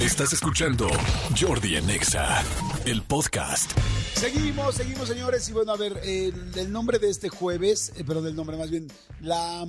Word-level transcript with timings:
Estás 0.00 0.32
escuchando 0.32 0.88
Jordi 1.38 1.76
Anexa, 1.76 2.42
el 2.86 3.02
podcast. 3.02 3.70
Seguimos, 4.14 4.74
seguimos, 4.74 5.06
señores. 5.06 5.46
Y 5.50 5.52
bueno, 5.52 5.72
a 5.72 5.76
ver, 5.76 6.00
el, 6.02 6.72
nombre 6.72 6.98
de 6.98 7.10
este 7.10 7.28
jueves, 7.28 7.92
eh, 7.96 8.02
perdón, 8.02 8.26
el 8.26 8.34
nombre 8.34 8.56
más 8.56 8.70
bien, 8.70 8.88
la 9.20 9.66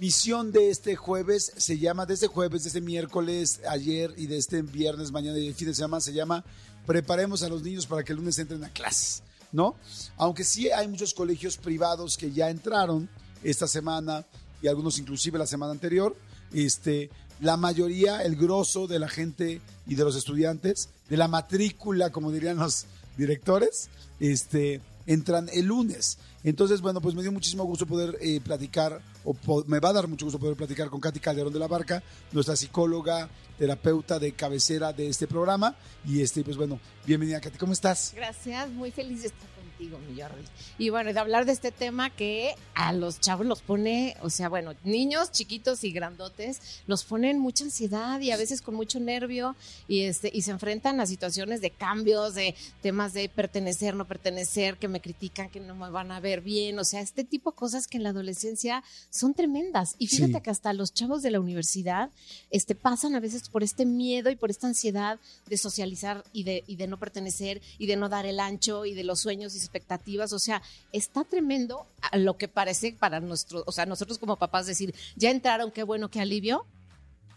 misión 0.00 0.50
de 0.50 0.70
este 0.70 0.96
jueves 0.96 1.52
se 1.56 1.78
llama, 1.78 2.06
de 2.06 2.14
este 2.14 2.26
jueves, 2.26 2.64
de 2.64 2.70
este 2.70 2.80
miércoles, 2.80 3.60
ayer 3.70 4.12
y 4.16 4.26
de 4.26 4.36
este 4.36 4.62
viernes, 4.62 5.12
mañana 5.12 5.38
y 5.38 5.46
el 5.46 5.54
fin 5.54 5.68
de 5.68 5.74
semana, 5.76 6.00
se 6.00 6.12
llama 6.12 6.44
Preparemos 6.84 7.44
a 7.44 7.48
los 7.48 7.62
niños 7.62 7.86
para 7.86 8.02
que 8.02 8.14
el 8.14 8.18
lunes 8.18 8.36
entren 8.40 8.64
a 8.64 8.70
clases, 8.70 9.22
¿no? 9.52 9.76
Aunque 10.16 10.42
sí 10.42 10.70
hay 10.72 10.88
muchos 10.88 11.14
colegios 11.14 11.56
privados 11.56 12.16
que 12.16 12.32
ya 12.32 12.50
entraron 12.50 13.08
esta 13.44 13.68
semana 13.68 14.26
y 14.60 14.66
algunos 14.66 14.98
inclusive 14.98 15.38
la 15.38 15.46
semana 15.46 15.70
anterior, 15.70 16.16
este, 16.52 17.10
la 17.40 17.56
mayoría, 17.56 18.22
el 18.22 18.36
grosso 18.36 18.86
de 18.86 18.98
la 18.98 19.08
gente 19.08 19.60
y 19.86 19.94
de 19.94 20.04
los 20.04 20.16
estudiantes, 20.16 20.88
de 21.08 21.16
la 21.16 21.28
matrícula, 21.28 22.10
como 22.10 22.32
dirían 22.32 22.56
los 22.56 22.86
directores, 23.16 23.88
este, 24.20 24.80
entran 25.06 25.48
el 25.52 25.66
lunes. 25.66 26.18
Entonces, 26.44 26.80
bueno, 26.80 27.00
pues 27.00 27.14
me 27.14 27.22
dio 27.22 27.32
muchísimo 27.32 27.64
gusto 27.64 27.86
poder 27.86 28.16
eh, 28.20 28.40
platicar, 28.40 29.00
o 29.24 29.34
me 29.66 29.80
va 29.80 29.90
a 29.90 29.94
dar 29.94 30.08
mucho 30.08 30.26
gusto 30.26 30.38
poder 30.38 30.56
platicar 30.56 30.88
con 30.88 31.00
Katy 31.00 31.20
Calderón 31.20 31.52
de 31.52 31.58
la 31.58 31.68
Barca, 31.68 32.02
nuestra 32.32 32.56
psicóloga, 32.56 33.28
terapeuta 33.58 34.18
de 34.18 34.32
cabecera 34.32 34.92
de 34.92 35.08
este 35.08 35.26
programa. 35.26 35.74
Y 36.04 36.20
este, 36.20 36.44
pues 36.44 36.56
bueno, 36.56 36.78
bienvenida 37.04 37.40
Katy, 37.40 37.58
¿cómo 37.58 37.72
estás? 37.72 38.12
Gracias, 38.14 38.70
muy 38.70 38.90
feliz 38.90 39.22
de 39.22 39.28
estar 39.28 39.56
contigo, 39.76 39.98
mi 40.10 40.20
Jordi. 40.20 40.42
Y 40.78 40.90
bueno, 40.90 41.12
de 41.12 41.18
hablar 41.20 41.44
de 41.44 41.52
este 41.52 41.70
tema 41.72 42.10
que 42.10 42.54
a 42.74 42.92
los 42.92 43.20
chavos 43.20 43.46
los 43.46 43.62
pone, 43.62 44.16
o 44.22 44.30
sea, 44.30 44.48
bueno, 44.48 44.74
niños 44.84 45.32
chiquitos 45.32 45.84
y 45.84 45.92
grandotes, 45.92 46.60
los 46.86 47.04
ponen 47.04 47.38
mucha 47.38 47.64
ansiedad 47.64 48.20
y 48.20 48.30
a 48.30 48.36
veces 48.36 48.62
con 48.62 48.74
mucho 48.74 49.00
nervio 49.00 49.56
y 49.88 50.02
este 50.02 50.30
y 50.32 50.42
se 50.42 50.50
enfrentan 50.50 51.00
a 51.00 51.06
situaciones 51.06 51.60
de 51.60 51.70
cambios, 51.70 52.34
de 52.34 52.54
temas 52.82 53.12
de 53.12 53.28
pertenecer, 53.28 53.94
no 53.94 54.06
pertenecer, 54.06 54.76
que 54.78 54.88
me 54.88 55.00
critican, 55.00 55.50
que 55.50 55.60
no 55.60 55.74
me 55.74 55.90
van 55.90 56.10
a 56.12 56.20
ver 56.20 56.40
bien, 56.40 56.78
o 56.78 56.84
sea, 56.84 57.00
este 57.00 57.24
tipo 57.24 57.50
de 57.52 57.56
cosas 57.56 57.86
que 57.86 57.96
en 57.96 58.02
la 58.02 58.10
adolescencia 58.10 58.82
son 59.10 59.34
tremendas. 59.34 59.94
Y 59.98 60.06
fíjate 60.08 60.26
Sí. 60.34 60.40
que 60.42 60.50
hasta 60.50 60.72
los 60.72 60.92
chavos 60.92 61.22
de 61.22 61.30
la 61.30 61.40
universidad 61.40 62.10
este 62.50 62.74
pasan 62.74 63.14
a 63.14 63.20
veces 63.20 63.48
por 63.48 63.62
este 63.62 63.84
miedo 63.86 64.30
y 64.30 64.36
por 64.36 64.50
esta 64.50 64.66
ansiedad 64.66 65.18
de 65.46 65.56
socializar 65.56 66.24
y 66.32 66.42
de, 66.44 66.64
y 66.66 66.76
de 66.76 66.86
no 66.86 66.98
pertenecer 66.98 67.60
y 67.78 67.86
de 67.86 67.96
no 67.96 68.08
dar 68.08 68.26
el 68.26 68.40
ancho 68.40 68.84
y 68.84 68.94
de 68.94 69.04
los 69.04 69.20
sueños 69.20 69.54
y 69.54 69.60
expectativas. 69.66 70.32
O 70.32 70.38
sea, 70.38 70.62
está 70.92 71.24
tremendo 71.24 71.86
a 72.00 72.16
lo 72.16 72.36
que 72.36 72.48
parece 72.48 72.92
para 72.98 73.20
nuestros, 73.20 73.64
o 73.66 73.72
sea, 73.72 73.86
nosotros 73.86 74.18
como 74.18 74.36
papás 74.36 74.66
decir, 74.66 74.94
ya 75.16 75.30
entraron, 75.30 75.70
qué 75.70 75.82
bueno, 75.82 76.10
qué 76.10 76.20
alivio. 76.20 76.66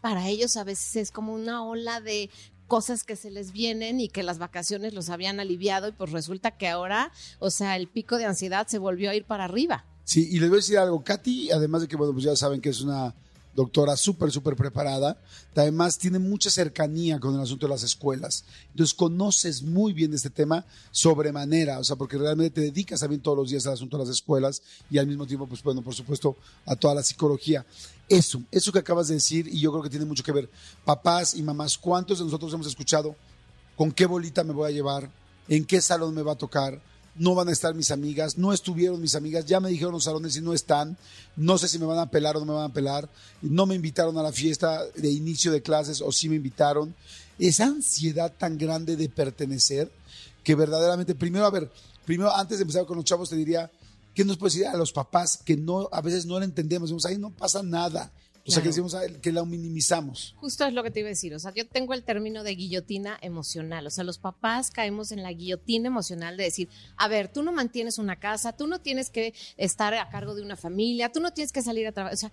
Para 0.02 0.28
ellos 0.28 0.56
a 0.56 0.64
veces 0.64 0.96
es 0.96 1.12
como 1.12 1.34
una 1.34 1.64
ola 1.64 2.00
de 2.00 2.30
cosas 2.68 3.04
que 3.04 3.16
se 3.16 3.32
les 3.32 3.52
vienen 3.52 4.00
y 4.00 4.08
que 4.08 4.24
las 4.24 4.38
vacaciones 4.38 4.94
los 4.94 5.10
habían 5.10 5.40
aliviado 5.40 5.90
y 5.90 5.92
pues 5.92 6.12
resulta 6.12 6.52
que 6.52 6.70
ahora, 6.70 7.12
o 7.40 7.50
sea, 7.50 7.76
el 7.76 7.88
pico 7.88 8.18
de 8.18 8.26
ansiedad 8.26 8.68
se 8.68 8.78
volvió 8.78 9.10
a 9.10 9.16
ir 9.16 9.26
para 9.26 9.46
arriba. 9.46 9.86
Sí, 10.06 10.28
y 10.32 10.40
les 10.40 10.50
voy 10.50 10.58
a 10.58 10.62
decir 10.62 10.78
algo, 10.78 11.04
Katy, 11.04 11.52
además 11.52 11.82
de 11.82 11.88
que, 11.88 11.96
bueno, 11.96 12.14
pues 12.14 12.24
ya 12.24 12.36
saben 12.36 12.62
que 12.62 12.70
es 12.70 12.82
una 12.82 13.14
doctora 13.60 13.98
súper, 13.98 14.32
súper 14.32 14.56
preparada, 14.56 15.18
además 15.54 15.98
tiene 15.98 16.18
mucha 16.18 16.50
cercanía 16.50 17.20
con 17.20 17.36
el 17.36 17.42
asunto 17.42 17.66
de 17.66 17.74
las 17.74 17.84
escuelas. 17.84 18.46
Entonces 18.70 18.94
conoces 18.94 19.62
muy 19.62 19.92
bien 19.92 20.14
este 20.14 20.30
tema 20.30 20.66
sobremanera, 20.92 21.78
o 21.78 21.84
sea, 21.84 21.98
porque 21.98 22.18
realmente 22.18 22.52
te 22.52 22.62
dedicas 22.62 23.02
también 23.02 23.22
todos 23.22 23.38
los 23.38 23.50
días 23.50 23.68
al 23.68 23.74
asunto 23.74 23.98
de 23.98 24.06
las 24.06 24.16
escuelas 24.16 24.62
y 24.90 24.98
al 24.98 25.08
mismo 25.08 25.28
tiempo, 25.28 25.46
pues 25.46 25.62
bueno, 25.62 25.82
por 25.82 25.94
supuesto, 25.94 26.38
a 26.66 26.78
toda 26.78 26.96
la 26.96 27.04
psicología. 27.04 27.66
Eso, 28.08 28.42
eso 28.50 28.72
que 28.72 28.80
acabas 28.80 29.10
de 29.10 29.16
decir, 29.16 29.48
y 29.48 29.60
yo 29.60 29.72
creo 29.72 29.84
que 29.84 29.90
tiene 29.90 30.06
mucho 30.06 30.24
que 30.24 30.32
ver, 30.32 30.50
papás 30.86 31.34
y 31.36 31.44
mamás, 31.44 31.78
¿cuántos 31.78 32.20
de 32.20 32.26
nosotros 32.26 32.54
hemos 32.54 32.68
escuchado 32.68 33.14
con 33.76 33.92
qué 33.92 34.06
bolita 34.06 34.46
me 34.46 34.54
voy 34.54 34.70
a 34.70 34.74
llevar? 34.74 35.12
¿En 35.50 35.66
qué 35.66 35.82
salón 35.82 36.16
me 36.16 36.22
va 36.22 36.32
a 36.32 36.38
tocar? 36.38 36.82
No 37.20 37.36
van 37.36 37.50
a 37.50 37.52
estar 37.52 37.76
mis 37.76 37.92
amigas, 37.92 38.38
no 38.38 38.54
estuvieron 38.54 39.00
mis 39.02 39.14
amigas, 39.14 39.46
ya 39.46 39.60
me 39.60 39.70
dijeron 39.70 39.92
los 39.92 40.06
salones 40.06 40.38
y 40.38 40.42
no 40.42 40.54
están, 40.54 40.98
no 41.36 41.58
sé 41.58 41.68
si 41.68 41.78
me 41.78 41.86
van 41.86 42.00
a 42.00 42.10
pelar 42.10 42.38
o 42.38 42.40
no 42.40 42.46
me 42.46 42.54
van 42.54 42.72
a 42.72 42.74
pelar, 42.74 43.10
no 43.42 43.66
me 43.66 43.76
invitaron 43.76 44.18
a 44.18 44.24
la 44.24 44.32
fiesta 44.32 44.86
de 44.96 45.12
inicio 45.12 45.52
de 45.52 45.62
clases 45.62 46.02
o 46.02 46.12
sí 46.14 46.30
me 46.30 46.38
invitaron. 46.38 46.96
Esa 47.38 47.66
ansiedad 47.66 48.34
tan 48.38 48.58
grande 48.58 48.96
de 48.96 49.10
pertenecer 49.10 49.92
que 50.44 50.56
verdaderamente, 50.56 51.14
primero, 51.14 51.46
a 51.46 51.52
ver, 51.52 51.70
primero 52.06 52.34
antes 52.34 52.58
de 52.58 52.64
empezar 52.64 52.86
con 52.86 52.96
los 52.96 53.06
chavos 53.06 53.30
te 53.30 53.36
diría, 53.36 53.70
¿qué 54.16 54.24
nos 54.24 54.38
puedes 54.38 54.54
decir 54.54 54.68
a 54.68 54.78
los 54.78 54.94
papás 54.94 55.38
que 55.44 55.58
no, 55.58 55.90
a 55.92 56.02
veces 56.02 56.26
no 56.26 56.40
lo 56.40 56.46
entendemos? 56.46 56.88
Decimos, 56.88 57.06
ahí 57.06 57.18
no 57.18 57.32
pasa 57.32 57.62
nada. 57.62 58.12
O 58.48 58.52
sea, 58.52 58.62
que 58.64 58.70
decimos 58.70 58.96
"Ay, 58.96 59.16
que 59.22 59.32
la 59.32 59.44
minimizamos. 59.46 60.34
Justo 60.38 60.66
es 60.66 60.74
lo 60.74 60.84
que 60.84 60.92
te 60.92 61.02
iba 61.02 61.08
a 61.08 61.10
decir. 61.10 61.34
O 61.36 61.40
sea, 61.40 61.54
yo 61.54 61.68
tengo 61.68 61.94
el 61.94 62.04
término 62.04 62.44
de 62.44 62.56
guillotina 62.56 63.18
emocional. 63.22 63.86
O 63.86 63.90
sea, 63.90 64.04
los 64.04 64.18
papás 64.18 64.72
caemos 64.72 65.12
en 65.12 65.24
la 65.24 65.32
guillotina 65.32 65.88
emocional 65.88 66.38
de 66.38 66.44
decir, 66.46 66.70
a 66.98 67.08
ver, 67.08 67.32
tú 67.32 67.44
no 67.44 67.52
mantienes 67.52 67.98
una 67.98 68.16
casa, 68.18 68.54
tú 68.56 68.68
no 68.68 68.80
tienes 68.82 69.10
que 69.10 69.34
estar 69.58 69.94
a 69.94 70.10
cargo 70.10 70.36
de 70.36 70.42
una 70.42 70.56
familia, 70.56 71.12
tú 71.12 71.20
no 71.20 71.32
tienes 71.34 71.52
que 71.52 71.62
salir 71.62 71.86
a 71.88 71.92
trabajar. 71.92 72.14
O 72.16 72.18
sea, 72.18 72.32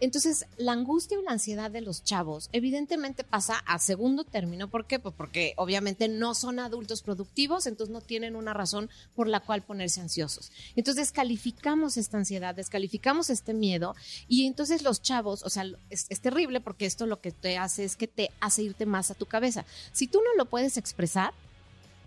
entonces 0.00 0.46
la 0.56 0.72
angustia 0.72 1.18
o 1.18 1.22
la 1.22 1.32
ansiedad 1.32 1.70
de 1.70 1.80
los 1.80 2.04
chavos 2.04 2.48
evidentemente 2.52 3.24
pasa 3.24 3.62
a 3.66 3.78
segundo 3.78 4.24
término. 4.24 4.68
¿Por 4.68 4.86
qué? 4.86 4.98
Pues 4.98 5.14
porque 5.16 5.54
obviamente 5.56 6.08
no 6.08 6.34
son 6.34 6.58
adultos 6.58 7.02
productivos, 7.02 7.66
entonces 7.66 7.92
no 7.92 8.00
tienen 8.00 8.36
una 8.36 8.52
razón 8.52 8.90
por 9.14 9.28
la 9.28 9.40
cual 9.40 9.62
ponerse 9.62 10.00
ansiosos. 10.00 10.52
Entonces 10.76 11.06
descalificamos 11.06 11.96
esta 11.96 12.18
ansiedad, 12.18 12.54
descalificamos 12.54 13.30
este 13.30 13.54
miedo 13.54 13.94
y 14.28 14.46
entonces 14.46 14.82
los 14.82 15.02
chavos, 15.02 15.42
o 15.42 15.50
sea, 15.50 15.64
es, 15.90 16.06
es 16.08 16.20
terrible 16.20 16.60
porque 16.60 16.86
esto 16.86 17.06
lo 17.06 17.20
que 17.20 17.32
te 17.32 17.56
hace 17.56 17.84
es 17.84 17.96
que 17.96 18.08
te 18.08 18.30
hace 18.40 18.62
irte 18.62 18.86
más 18.86 19.10
a 19.10 19.14
tu 19.14 19.26
cabeza. 19.26 19.64
Si 19.92 20.06
tú 20.06 20.18
no 20.18 20.34
lo 20.36 20.46
puedes 20.46 20.76
expresar, 20.76 21.32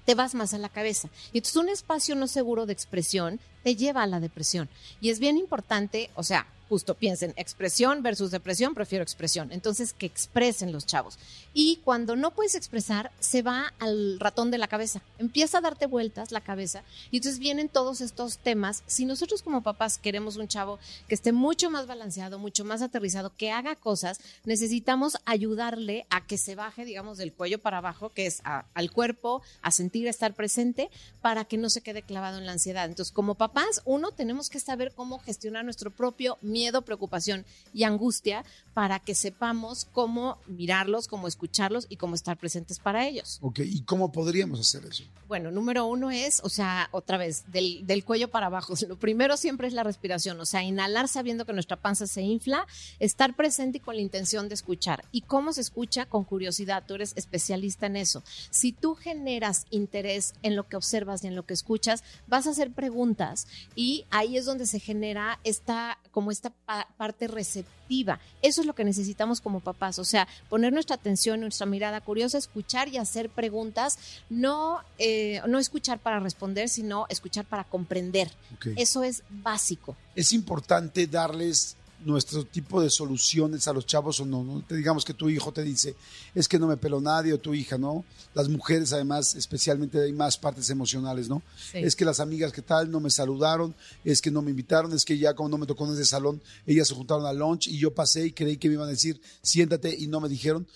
te 0.05 0.15
vas 0.15 0.33
más 0.33 0.55
a 0.55 0.57
la 0.57 0.69
cabeza. 0.69 1.09
Y 1.33 1.37
entonces 1.37 1.55
un 1.57 1.69
espacio 1.69 2.15
no 2.15 2.27
seguro 2.27 2.65
de 2.65 2.73
expresión 2.73 3.39
te 3.63 3.75
lleva 3.75 4.03
a 4.03 4.07
la 4.07 4.19
depresión. 4.19 4.69
Y 5.01 5.09
es 5.09 5.19
bien 5.19 5.37
importante, 5.37 6.09
o 6.15 6.23
sea, 6.23 6.47
justo 6.69 6.93
piensen, 6.93 7.33
expresión 7.35 8.03
versus 8.03 8.29
depresión, 8.29 8.75
prefiero 8.75 9.01
expresión. 9.01 9.51
Entonces, 9.51 9.91
que 9.91 10.05
expresen 10.05 10.71
los 10.71 10.85
chavos. 10.85 11.17
Y 11.51 11.77
cuando 11.83 12.15
no 12.15 12.29
puedes 12.29 12.53
expresar, 12.53 13.11
se 13.19 13.41
va 13.41 13.73
al 13.79 14.19
ratón 14.19 14.51
de 14.51 14.59
la 14.59 14.67
cabeza. 14.67 15.01
Empieza 15.17 15.57
a 15.57 15.61
darte 15.61 15.87
vueltas 15.87 16.31
la 16.31 16.41
cabeza. 16.41 16.83
Y 17.09 17.17
entonces 17.17 17.39
vienen 17.39 17.69
todos 17.69 18.01
estos 18.01 18.37
temas. 18.37 18.83
Si 18.85 19.05
nosotros 19.05 19.41
como 19.41 19.63
papás 19.63 19.97
queremos 19.97 20.35
un 20.37 20.47
chavo 20.47 20.77
que 21.07 21.15
esté 21.15 21.31
mucho 21.31 21.71
más 21.71 21.87
balanceado, 21.87 22.37
mucho 22.37 22.63
más 22.65 22.83
aterrizado, 22.83 23.31
que 23.35 23.49
haga 23.49 23.75
cosas, 23.75 24.19
necesitamos 24.45 25.17
ayudarle 25.25 26.05
a 26.11 26.27
que 26.27 26.37
se 26.37 26.53
baje, 26.53 26.85
digamos, 26.85 27.17
del 27.17 27.33
cuello 27.33 27.57
para 27.59 27.79
abajo, 27.79 28.09
que 28.09 28.27
es 28.27 28.41
a- 28.43 28.65
al 28.75 28.91
cuerpo, 28.91 29.41
a 29.63 29.71
sentir, 29.71 30.05
a 30.05 30.11
estar 30.11 30.35
presente, 30.35 30.91
para 31.21 31.45
que 31.45 31.57
no 31.57 31.71
se 31.71 31.81
quede 31.81 32.03
clavado 32.03 32.37
en 32.37 32.45
la 32.45 32.51
ansiedad. 32.51 32.85
Entonces, 32.85 33.11
como 33.11 33.33
papás, 33.33 33.48
uno, 33.85 34.11
tenemos 34.11 34.49
que 34.49 34.59
saber 34.59 34.93
cómo 34.95 35.19
gestionar 35.19 35.63
nuestro 35.63 35.91
propio 35.91 36.37
miedo, 36.41 36.81
preocupación 36.81 37.45
y 37.73 37.83
angustia 37.83 38.43
para 38.73 38.99
que 38.99 39.15
sepamos 39.15 39.87
cómo 39.91 40.37
mirarlos, 40.47 41.07
cómo 41.07 41.27
escucharlos 41.27 41.85
y 41.89 41.97
cómo 41.97 42.15
estar 42.15 42.37
presentes 42.37 42.79
para 42.79 43.07
ellos. 43.07 43.39
Ok, 43.41 43.59
¿y 43.59 43.81
cómo 43.81 44.11
podríamos 44.11 44.59
hacer 44.59 44.85
eso? 44.85 45.03
Bueno, 45.27 45.51
número 45.51 45.85
uno 45.85 46.11
es, 46.11 46.41
o 46.43 46.49
sea, 46.49 46.89
otra 46.91 47.17
vez, 47.17 47.43
del, 47.51 47.85
del 47.85 48.03
cuello 48.03 48.29
para 48.29 48.47
abajo. 48.47 48.73
Lo 48.87 48.97
primero 48.97 49.37
siempre 49.37 49.67
es 49.67 49.73
la 49.73 49.83
respiración, 49.83 50.39
o 50.39 50.45
sea, 50.45 50.63
inhalar 50.63 51.07
sabiendo 51.07 51.45
que 51.45 51.53
nuestra 51.53 51.77
panza 51.77 52.07
se 52.07 52.21
infla, 52.21 52.65
estar 52.99 53.35
presente 53.35 53.77
y 53.77 53.81
con 53.81 53.95
la 53.95 54.01
intención 54.01 54.47
de 54.47 54.55
escuchar. 54.55 55.05
¿Y 55.11 55.21
cómo 55.21 55.53
se 55.53 55.61
escucha? 55.61 56.05
Con 56.05 56.23
curiosidad, 56.23 56.83
tú 56.87 56.95
eres 56.95 57.13
especialista 57.15 57.85
en 57.85 57.97
eso. 57.97 58.23
Si 58.49 58.71
tú 58.71 58.95
generas 58.95 59.65
interés 59.69 60.33
en 60.41 60.55
lo 60.55 60.67
que 60.67 60.77
observas 60.77 61.23
y 61.23 61.27
en 61.27 61.35
lo 61.35 61.45
que 61.45 61.53
escuchas, 61.53 62.03
vas 62.27 62.47
a 62.47 62.51
hacer 62.51 62.71
preguntas 62.71 63.38
y 63.75 64.05
ahí 64.09 64.37
es 64.37 64.45
donde 64.45 64.65
se 64.65 64.79
genera 64.79 65.39
esta, 65.43 65.97
como 66.11 66.31
esta 66.31 66.49
pa- 66.49 66.87
parte 66.97 67.27
receptiva. 67.27 68.19
Eso 68.41 68.61
es 68.61 68.67
lo 68.67 68.75
que 68.75 68.83
necesitamos 68.83 69.41
como 69.41 69.59
papás, 69.61 69.97
o 69.99 70.05
sea, 70.05 70.27
poner 70.49 70.71
nuestra 70.73 70.95
atención, 70.95 71.39
nuestra 71.41 71.65
mirada 71.65 72.01
curiosa, 72.01 72.37
escuchar 72.37 72.87
y 72.87 72.97
hacer 72.97 73.29
preguntas, 73.29 73.97
no, 74.29 74.79
eh, 74.99 75.41
no 75.47 75.57
escuchar 75.59 75.99
para 75.99 76.19
responder, 76.19 76.69
sino 76.69 77.05
escuchar 77.09 77.45
para 77.45 77.63
comprender. 77.63 78.31
Eso 78.75 79.03
es 79.03 79.23
básico. 79.29 79.95
es 80.15 80.33
importante 80.33 81.07
darles 81.07 81.77
nuestro 82.05 82.45
tipo 82.45 82.81
de 82.81 82.89
soluciones 82.89 83.67
a 83.67 83.73
los 83.73 83.85
chavos 83.85 84.19
o 84.21 84.25
no, 84.25 84.43
no 84.43 84.61
te 84.65 84.75
digamos 84.75 85.03
que 85.03 85.13
tu 85.13 85.29
hijo 85.29 85.51
te 85.51 85.63
dice 85.63 85.95
es 86.33 86.47
que 86.47 86.57
no 86.57 86.65
me 86.67 86.77
peló 86.77 87.01
nadie 87.01 87.33
o 87.33 87.39
tu 87.39 87.53
hija 87.53 87.77
no 87.77 88.05
las 88.33 88.47
mujeres 88.47 88.93
además 88.93 89.35
especialmente 89.35 90.01
hay 90.01 90.13
más 90.13 90.37
partes 90.37 90.69
emocionales 90.69 91.27
no 91.27 91.41
Sí. 91.71 91.79
es 91.79 91.95
que 91.97 92.05
las 92.05 92.19
amigas 92.21 92.53
que 92.53 92.61
tal 92.61 92.89
no 92.89 92.99
me 93.01 93.09
saludaron 93.11 93.75
es 94.05 94.21
que 94.21 94.31
no 94.31 94.41
me 94.41 94.51
invitaron 94.51 94.93
es 94.93 95.03
que 95.03 95.17
ya 95.17 95.33
como 95.33 95.49
no 95.49 95.57
me 95.57 95.65
tocó 95.65 95.85
en 95.87 95.93
ese 95.93 96.05
salón 96.05 96.41
ellas 96.65 96.87
se 96.87 96.95
juntaron 96.95 97.25
al 97.25 97.37
lunch 97.37 97.67
y 97.67 97.77
yo 97.77 97.93
pasé 97.93 98.27
y 98.27 98.31
creí 98.31 98.55
que 98.57 98.69
me 98.69 98.75
iban 98.75 98.87
a 98.87 98.91
decir 98.91 99.19
siéntate 99.41 99.93
y 99.97 100.07
no 100.07 100.19
me 100.21 100.29
dijeron. 100.29 100.67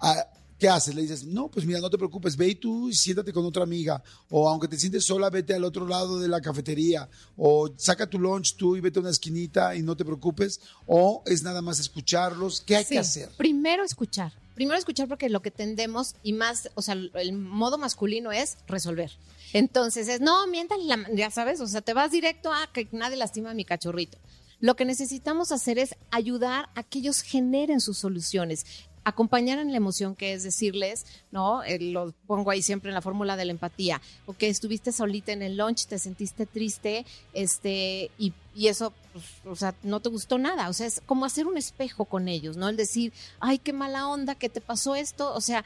Ah, 0.00 0.26
¿qué 0.64 0.68
haces? 0.70 0.94
Le 0.94 1.02
dices, 1.02 1.24
no, 1.26 1.48
pues 1.50 1.66
mira, 1.66 1.78
no 1.78 1.90
te 1.90 1.98
preocupes, 1.98 2.38
ve 2.38 2.48
y 2.48 2.54
tú 2.54 2.88
y 2.88 2.94
siéntate 2.94 3.34
con 3.34 3.44
otra 3.44 3.64
amiga. 3.64 4.02
O 4.30 4.48
aunque 4.48 4.66
te 4.66 4.78
sientes 4.78 5.04
sola, 5.04 5.28
vete 5.28 5.52
al 5.52 5.62
otro 5.62 5.86
lado 5.86 6.18
de 6.18 6.26
la 6.26 6.40
cafetería. 6.40 7.06
O 7.36 7.70
saca 7.76 8.08
tu 8.08 8.18
lunch 8.18 8.56
tú 8.56 8.74
y 8.74 8.80
vete 8.80 8.98
a 8.98 9.02
una 9.02 9.10
esquinita 9.10 9.76
y 9.76 9.82
no 9.82 9.94
te 9.94 10.06
preocupes. 10.06 10.60
O 10.86 11.22
es 11.26 11.42
nada 11.42 11.60
más 11.60 11.78
escucharlos. 11.80 12.62
¿Qué 12.62 12.76
hay 12.76 12.84
Sí, 12.84 12.94
que 12.94 12.98
hacer? 13.00 13.28
Primero 13.36 13.84
escuchar. 13.84 14.32
Primero 14.54 14.78
escuchar 14.78 15.06
porque 15.06 15.28
lo 15.28 15.42
que 15.42 15.50
tendemos 15.50 16.14
y 16.22 16.32
más, 16.32 16.70
o 16.76 16.80
sea, 16.80 16.94
el 16.94 17.32
modo 17.34 17.76
masculino 17.76 18.32
es 18.32 18.56
resolver. 18.66 19.10
Entonces 19.52 20.08
es, 20.08 20.22
no, 20.22 20.46
miéntale, 20.46 20.84
la- 20.84 21.06
ya 21.14 21.30
sabes, 21.30 21.60
o 21.60 21.66
sea, 21.66 21.82
te 21.82 21.92
vas 21.92 22.10
directo 22.10 22.52
a 22.54 22.72
que 22.72 22.88
nadie 22.92 23.16
lastima 23.18 23.50
a 23.50 23.54
mi 23.54 23.66
cachorrito. 23.66 24.16
Lo 24.60 24.76
que 24.76 24.86
necesitamos 24.86 25.52
hacer 25.52 25.78
es 25.78 25.94
ayudar 26.10 26.70
a 26.74 26.84
que 26.84 27.00
ellos 27.00 27.20
generen 27.20 27.80
sus 27.80 27.98
soluciones, 27.98 28.64
acompañar 29.04 29.58
en 29.58 29.70
la 29.70 29.76
emoción, 29.76 30.16
que 30.16 30.32
es 30.32 30.42
decirles, 30.42 31.06
¿no? 31.30 31.62
Eh, 31.62 31.78
lo 31.78 32.12
pongo 32.26 32.50
ahí 32.50 32.62
siempre 32.62 32.90
en 32.90 32.94
la 32.94 33.02
fórmula 33.02 33.36
de 33.36 33.44
la 33.44 33.52
empatía, 33.52 34.00
o 34.26 34.32
que 34.32 34.48
estuviste 34.48 34.92
solita 34.92 35.32
en 35.32 35.42
el 35.42 35.56
lunch, 35.56 35.86
te 35.86 35.98
sentiste 35.98 36.46
triste, 36.46 37.04
este, 37.32 38.10
y, 38.18 38.32
y 38.54 38.68
eso, 38.68 38.92
pues, 39.12 39.24
o 39.44 39.56
sea, 39.56 39.74
no 39.82 40.00
te 40.00 40.08
gustó 40.08 40.38
nada, 40.38 40.68
o 40.68 40.72
sea, 40.72 40.86
es 40.86 41.02
como 41.06 41.24
hacer 41.24 41.46
un 41.46 41.56
espejo 41.56 42.06
con 42.06 42.28
ellos, 42.28 42.56
¿no? 42.56 42.68
El 42.68 42.76
decir, 42.76 43.12
ay, 43.40 43.58
qué 43.58 43.72
mala 43.72 44.08
onda, 44.08 44.34
que 44.34 44.48
te 44.48 44.60
pasó 44.60 44.94
esto, 44.94 45.34
o 45.34 45.40
sea, 45.40 45.64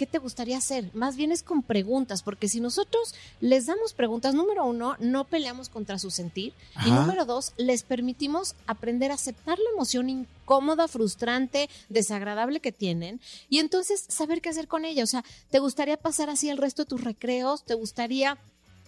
¿qué 0.00 0.06
te 0.06 0.16
gustaría 0.16 0.56
hacer? 0.56 0.88
Más 0.94 1.14
bien 1.14 1.30
es 1.30 1.42
con 1.42 1.62
preguntas, 1.62 2.22
porque 2.22 2.48
si 2.48 2.58
nosotros 2.58 3.14
les 3.42 3.66
damos 3.66 3.92
preguntas, 3.92 4.32
número 4.34 4.64
uno, 4.64 4.96
no 4.98 5.24
peleamos 5.24 5.68
contra 5.68 5.98
su 5.98 6.10
sentir, 6.10 6.54
y 6.86 6.90
número 6.90 7.26
dos, 7.26 7.52
les 7.58 7.82
permitimos 7.82 8.54
aprender 8.66 9.10
a 9.10 9.16
aceptar 9.16 9.58
la 9.58 9.68
emoción 9.74 10.08
incómoda, 10.08 10.88
frustrante, 10.88 11.68
desagradable 11.90 12.60
que 12.60 12.72
tienen, 12.72 13.20
y 13.50 13.58
entonces 13.58 14.06
saber 14.08 14.40
qué 14.40 14.48
hacer 14.48 14.68
con 14.68 14.86
ella. 14.86 15.04
O 15.04 15.06
sea, 15.06 15.22
¿te 15.50 15.58
gustaría 15.58 15.98
pasar 15.98 16.30
así 16.30 16.48
el 16.48 16.56
resto 16.56 16.84
de 16.84 16.88
tus 16.88 17.04
recreos? 17.04 17.62
¿Te 17.66 17.74
gustaría 17.74 18.38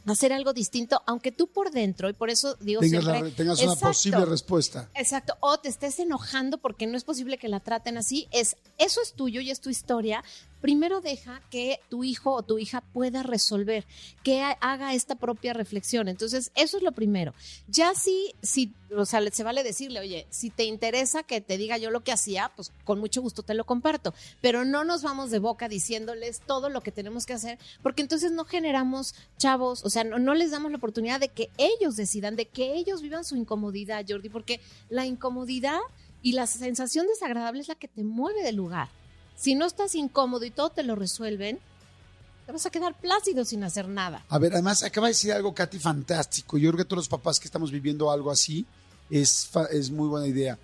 hacer 0.06 0.32
algo 0.32 0.54
distinto? 0.54 1.02
Aunque 1.04 1.30
tú 1.30 1.46
por 1.46 1.72
dentro, 1.72 2.08
y 2.08 2.14
por 2.14 2.30
eso 2.30 2.56
digo 2.60 2.80
Tengas, 2.80 3.04
la- 3.04 3.12
siempre... 3.12 3.32
tengas 3.32 3.62
una 3.62 3.76
posible 3.76 4.24
respuesta. 4.24 4.88
Exacto, 4.94 5.36
o 5.40 5.58
te 5.58 5.68
estés 5.68 5.98
enojando 5.98 6.56
porque 6.56 6.86
no 6.86 6.96
es 6.96 7.04
posible 7.04 7.36
que 7.36 7.48
la 7.48 7.60
traten 7.60 7.98
así, 7.98 8.28
es 8.32 8.56
eso 8.78 9.02
es 9.02 9.12
tuyo 9.12 9.42
y 9.42 9.50
es 9.50 9.60
tu 9.60 9.68
historia. 9.68 10.24
Primero 10.62 11.02
deja 11.02 11.42
que 11.50 11.80
tu 11.90 12.02
hijo 12.04 12.32
o 12.32 12.42
tu 12.42 12.58
hija 12.58 12.80
pueda 12.80 13.22
resolver, 13.22 13.84
que 14.22 14.40
ha- 14.40 14.56
haga 14.60 14.94
esta 14.94 15.16
propia 15.16 15.52
reflexión. 15.52 16.08
Entonces, 16.08 16.50
eso 16.54 16.78
es 16.78 16.82
lo 16.82 16.92
primero. 16.92 17.34
Ya 17.68 17.94
si, 17.94 18.32
si, 18.42 18.72
o 18.96 19.04
sea, 19.04 19.20
se 19.30 19.42
vale 19.42 19.62
decirle, 19.64 20.00
oye, 20.00 20.26
si 20.30 20.48
te 20.48 20.64
interesa 20.64 21.24
que 21.24 21.40
te 21.40 21.58
diga 21.58 21.76
yo 21.78 21.90
lo 21.90 22.02
que 22.04 22.12
hacía, 22.12 22.50
pues 22.56 22.72
con 22.84 23.00
mucho 23.00 23.20
gusto 23.20 23.42
te 23.42 23.52
lo 23.54 23.64
comparto. 23.64 24.14
Pero 24.40 24.64
no 24.64 24.84
nos 24.84 25.02
vamos 25.02 25.30
de 25.30 25.40
boca 25.40 25.68
diciéndoles 25.68 26.40
todo 26.46 26.68
lo 26.70 26.80
que 26.80 26.92
tenemos 26.92 27.26
que 27.26 27.32
hacer, 27.34 27.58
porque 27.82 28.02
entonces 28.02 28.30
no 28.32 28.44
generamos 28.44 29.14
chavos, 29.38 29.84
o 29.84 29.90
sea, 29.90 30.04
no, 30.04 30.18
no 30.18 30.32
les 30.34 30.52
damos 30.52 30.70
la 30.70 30.76
oportunidad 30.78 31.18
de 31.20 31.28
que 31.28 31.50
ellos 31.58 31.96
decidan, 31.96 32.36
de 32.36 32.46
que 32.46 32.74
ellos 32.74 33.02
vivan 33.02 33.24
su 33.24 33.34
incomodidad, 33.36 34.04
Jordi, 34.08 34.28
porque 34.28 34.60
la 34.88 35.06
incomodidad 35.06 35.80
y 36.22 36.32
la 36.32 36.46
sensación 36.46 37.08
desagradable 37.08 37.60
es 37.60 37.66
la 37.68 37.74
que 37.74 37.88
te 37.88 38.04
mueve 38.04 38.44
del 38.44 38.54
lugar. 38.54 38.88
Si 39.36 39.54
no 39.54 39.66
estás 39.66 39.94
incómodo 39.94 40.44
y 40.44 40.50
todo 40.50 40.70
te 40.70 40.82
lo 40.82 40.94
resuelven, 40.94 41.58
te 42.46 42.52
vas 42.52 42.66
a 42.66 42.70
quedar 42.70 42.98
plácido 42.98 43.44
sin 43.44 43.64
hacer 43.64 43.88
nada. 43.88 44.24
A 44.28 44.38
ver, 44.38 44.52
además 44.52 44.82
acaba 44.82 45.06
de 45.06 45.12
decir 45.12 45.32
algo, 45.32 45.54
Katy, 45.54 45.78
fantástico. 45.78 46.58
Yo 46.58 46.70
creo 46.70 46.78
que 46.78 46.84
todos 46.84 46.98
los 46.98 47.08
papás 47.08 47.38
que 47.38 47.46
estamos 47.46 47.70
viviendo 47.70 48.10
algo 48.10 48.30
así 48.30 48.66
es, 49.10 49.48
es 49.70 49.90
muy 49.90 50.08
buena 50.08 50.26
idea. 50.26 50.58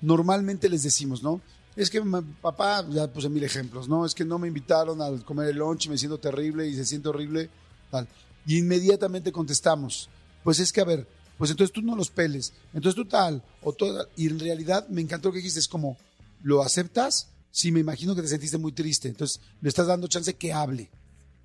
Normalmente 0.00 0.68
les 0.68 0.82
decimos, 0.82 1.22
¿no? 1.22 1.40
Es 1.76 1.90
que 1.90 2.00
papá, 2.40 2.86
ya 2.88 3.12
puse 3.12 3.28
mil 3.28 3.42
ejemplos, 3.42 3.88
¿no? 3.88 4.06
Es 4.06 4.14
que 4.14 4.24
no 4.24 4.38
me 4.38 4.46
invitaron 4.46 5.02
a 5.02 5.10
comer 5.24 5.48
el 5.48 5.56
lunch 5.56 5.86
y 5.86 5.88
me 5.88 5.98
siento 5.98 6.18
terrible 6.18 6.68
y 6.68 6.74
se 6.74 6.84
siente 6.84 7.08
horrible, 7.08 7.50
tal. 7.90 8.06
Y 8.46 8.58
inmediatamente 8.58 9.32
contestamos, 9.32 10.08
pues 10.44 10.60
es 10.60 10.72
que, 10.72 10.80
a 10.82 10.84
ver, 10.84 11.08
pues 11.36 11.50
entonces 11.50 11.72
tú 11.72 11.82
no 11.82 11.96
los 11.96 12.10
peles, 12.10 12.52
entonces 12.72 12.94
tú 12.94 13.08
tal, 13.08 13.42
o 13.62 13.72
toda. 13.72 14.06
Y 14.16 14.28
en 14.28 14.38
realidad 14.38 14.86
me 14.88 15.00
encantó 15.00 15.28
lo 15.28 15.32
que 15.32 15.38
dijiste, 15.38 15.58
es 15.58 15.66
como, 15.66 15.96
¿lo 16.42 16.62
aceptas? 16.62 17.28
Sí, 17.56 17.70
me 17.70 17.78
imagino 17.78 18.16
que 18.16 18.22
te 18.22 18.26
sentiste 18.26 18.58
muy 18.58 18.72
triste, 18.72 19.06
entonces 19.06 19.40
le 19.60 19.68
estás 19.68 19.86
dando 19.86 20.08
chance 20.08 20.34
que 20.34 20.52
hable 20.52 20.90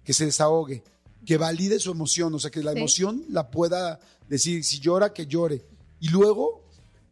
que 0.03 0.11
se 0.11 0.25
desahogue, 0.25 0.81
que 1.23 1.37
valide 1.37 1.79
su 1.79 1.91
emoción, 1.91 2.33
o 2.33 2.39
sea, 2.39 2.49
que 2.49 2.63
la 2.63 2.71
Sí. 2.73 2.79
emoción 2.79 3.23
la 3.29 3.51
pueda 3.51 3.99
decir, 4.27 4.63
si 4.63 4.79
llora, 4.79 5.13
que 5.13 5.27
llore. 5.27 5.63
Y 5.99 6.07
luego, 6.09 6.63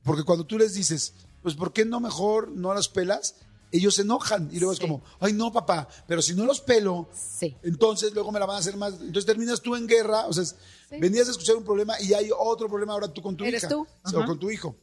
porque 0.03 0.23
cuando 0.23 0.47
tú 0.47 0.57
les 0.57 0.73
dices, 0.73 1.13
pues, 1.43 1.53
¿por 1.53 1.71
qué 1.73 1.85
no 1.85 1.99
mejor 1.99 2.49
no 2.49 2.73
las 2.73 2.89
pelas? 2.89 3.35
Ellos 3.71 3.93
se 3.93 4.01
enojan 4.01 4.49
y 4.51 4.57
luego 4.57 4.73
es 4.73 4.79
como, 4.79 5.03
ay, 5.19 5.33
no, 5.33 5.51
papá, 5.53 5.87
pero 6.07 6.23
si 6.23 6.33
no 6.33 6.45
los 6.45 6.59
pelo, 6.59 7.07
Sí. 7.13 7.55
entonces 7.61 8.13
luego 8.15 8.31
me 8.31 8.39
la 8.39 8.47
van 8.47 8.55
a 8.55 8.59
hacer 8.59 8.77
más. 8.77 8.93
Entonces 8.93 9.25
terminas 9.27 9.61
tú 9.61 9.75
en 9.75 9.85
guerra, 9.85 10.25
o 10.25 10.33
sea, 10.33 10.43
venías 10.89 11.27
a 11.27 11.31
escuchar 11.31 11.55
un 11.55 11.63
problema 11.65 12.01
y 12.01 12.13
hay 12.15 12.31
otro 12.35 12.67
problema 12.67 12.93
ahora 12.93 13.13
tú 13.13 13.21
con 13.21 13.37
tu 13.37 13.43
Eres 13.43 13.61
hija 13.61 13.69
tú. 13.69 13.81
o 14.05 14.07
Ajá. 14.07 14.25
con 14.25 14.39
tu 14.39 14.49
hijo. 14.49 14.75